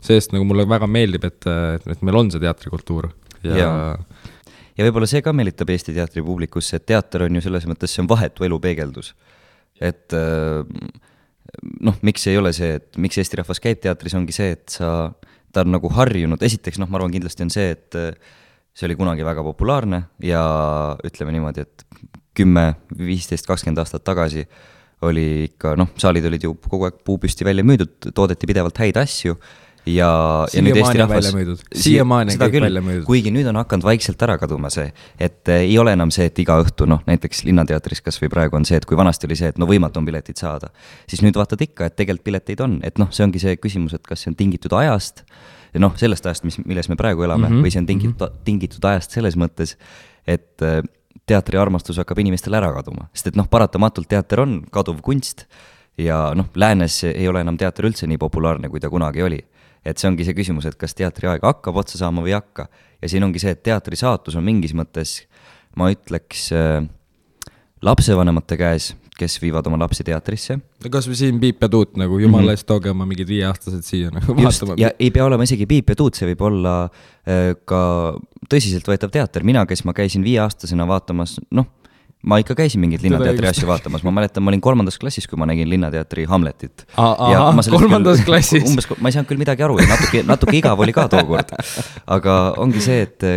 [0.04, 1.48] see-eest nagu mulle väga meeldib, et,
[1.86, 3.08] et, meil on see teatrikultuur
[3.42, 3.70] ja, ja
[4.78, 8.04] ja võib-olla see ka meelitab Eesti teatri publikusse, et teater on ju selles mõttes, see
[8.04, 9.14] on vahetu elu peegeldus.
[9.80, 10.62] et äh,
[11.80, 15.10] noh, miks ei ole see, et miks Eesti rahvas käib teatris, ongi see, et sa,
[15.52, 18.12] ta on nagu harjunud, esiteks noh, ma arvan, kindlasti on see, et äh,
[18.76, 20.42] see oli kunagi väga populaarne ja
[21.06, 21.86] ütleme niimoodi, et
[22.38, 24.44] kümme, viisteist, kakskümmend aastat tagasi
[25.06, 29.38] oli ikka noh, saalid olid ju kogu aeg puupüsti välja müüdud, toodeti pidevalt häid asju
[29.88, 30.10] ja,
[30.52, 31.28] ja nüüd Eesti rahvas.
[31.72, 33.04] siiamaani on kõik välja müüdud.
[33.08, 36.38] kuigi nüüd on hakanud vaikselt ära kaduma see, et äh, ei ole enam see, et
[36.42, 39.60] iga õhtu noh, näiteks Linnateatris kasvõi praegu on see, et kui vanasti oli see, et
[39.60, 40.72] no võimatu on piletit saada,
[41.10, 44.04] siis nüüd vaatad ikka, et tegelikult pileteid on, et noh, see ongi see küsimus, et
[44.06, 45.24] kas see on tingitud ajast
[45.74, 47.64] ja noh, sellest ajast, mis, milles me praegu elame mm, -hmm.
[47.64, 48.44] või see on tingitud mm, -hmm.
[48.44, 49.76] tingitud ajast selles mõttes,
[50.26, 50.80] et äh,
[51.28, 55.46] teatriarmastus hakkab inimestel ära kaduma, sest et noh, paratamatult teater on kaduv kunst
[55.98, 59.40] ja noh, läänes ei ole enam teater üldse nii populaarne, kui ta kunagi oli
[59.84, 62.68] et see ongi see küsimus, et kas teatriaeg hakkab otsa saama või ei hakka.
[63.02, 65.20] ja siin ongi see, et teatri saatus on mingis mõttes,
[65.78, 66.80] ma ütleks äh,,
[67.82, 70.58] lapsevanemate käes, kes viivad oma lapsi teatrisse.
[70.58, 72.58] no kasvõi siin Piip ja Tuut nagu jumala mm -hmm.
[72.58, 74.74] eest tooge oma mingid viieaastased siia nagu vaatama.
[74.78, 78.14] ja ei pea olema isegi Piip ja Tuut, see võib olla äh, ka
[78.50, 81.66] tõsiseltvõetav teater, mina, kes ma käisin viieaastasena vaatamas, noh
[82.26, 85.46] ma ikka käisin mingeid Linnateatri asju vaatamas, ma mäletan, ma olin kolmandas klassis, kui ma
[85.46, 86.86] nägin Linnateatri Hamletit.
[87.70, 88.66] kolmandas küll, klassis?
[88.70, 91.54] umbes, ma ei saanud küll midagi aru ja natuke, natuke igav oli ka tookord.
[92.18, 93.28] aga ongi see, et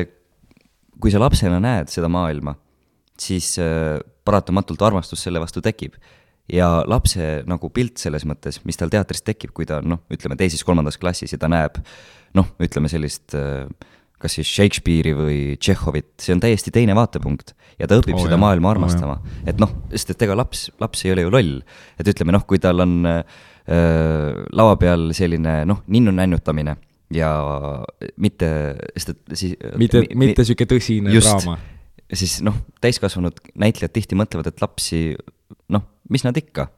[1.02, 2.56] kui sa lapsena näed seda maailma,
[3.22, 6.00] siis äh, paratamatult armastus selle vastu tekib.
[6.52, 10.36] ja lapse nagu pilt selles mõttes, mis tal teatris tekib, kui ta on noh, ütleme
[10.36, 11.78] teises-kolmandas klassis ja ta näeb
[12.36, 13.70] noh, ütleme sellist äh,
[14.22, 18.38] kas siis Shakespeare'i või Tšehhovit, see on täiesti teine vaatepunkt ja ta õpib oh, seda
[18.38, 18.44] jah.
[18.44, 19.40] maailma armastama oh,.
[19.48, 21.58] et noh, sest et ega laps, laps ei ole ju loll.
[22.00, 23.22] et ütleme noh, kui tal on äh,
[24.58, 26.78] laua peal selline noh, ninnu nännutamine
[27.14, 27.32] ja
[28.22, 28.50] mitte,
[28.96, 31.58] sest et siis mitte mi,, mitte niisugune tõsine just, draama.
[32.14, 35.02] siis noh, täiskasvanud näitlejad tihti mõtlevad, et lapsi
[35.72, 36.70] noh, mis nad ikka,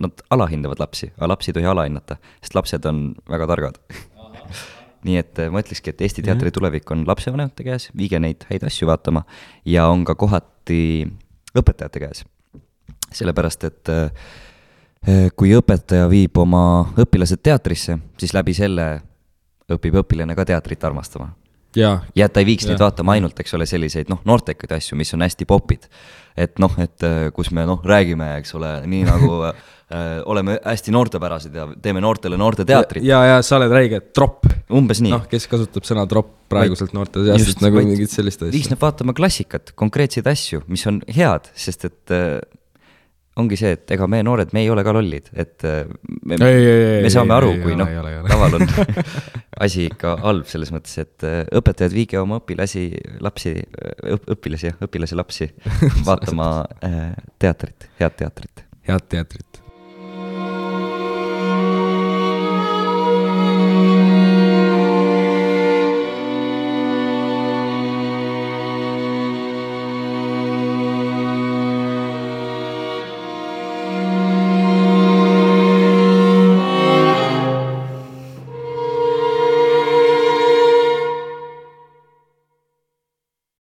[0.00, 3.80] nad alahindavad lapsi, aga lapsi ei tohi alahinnata, sest lapsed on väga targad
[5.06, 8.64] nii et äh, ma ütlekski, et Eesti teatri tulevik on lapsevanemate käes, viige neid häid
[8.68, 9.24] asju vaatama
[9.68, 11.08] ja on ka kohati
[11.56, 12.24] õpetajate käes.
[13.10, 14.12] sellepärast, et äh,
[15.08, 19.00] äh, kui õpetaja viib oma õpilased teatrisse, siis läbi selle
[19.70, 21.32] õpib õpilane ka teatrit armastama.
[21.76, 22.72] ja, ja et ta ei viiks ja.
[22.72, 25.88] neid vaatama ainult, eks ole, selliseid noh, noortekaid asju, mis on hästi popid.
[26.36, 29.52] et noh, et kus me noh, räägime, eks ole, nii nagu
[30.30, 33.02] oleme hästi noortepärased ja teeme noortele noorteteatrit.
[33.02, 34.46] ja, ja sa oled räige tropp.
[34.70, 35.10] umbes nii.
[35.16, 38.54] noh, kes kasutab sõna tropp praeguselt noorte seas, et nagu mingit sellist asja.
[38.54, 42.38] viis nad vaatama klassikat, konkreetseid asju, mis on head, sest et äh,
[43.40, 45.84] ongi see, et ega me noored, me ei ole ka lollid, et äh,
[46.26, 47.90] me, ei, ei, ei, me saame aru, kui noh,
[48.30, 48.66] laval on
[49.66, 52.88] asi ikka halb selles mõttes, et äh, õpetajad, viige oma õpilasi,
[53.24, 53.54] lapsi,
[54.34, 55.50] õpilasi, õpilasi, lapsi
[56.08, 56.50] vaatama
[56.86, 57.06] äh,
[57.42, 58.66] teatrit, head teatrit.
[58.88, 59.49] head teatrit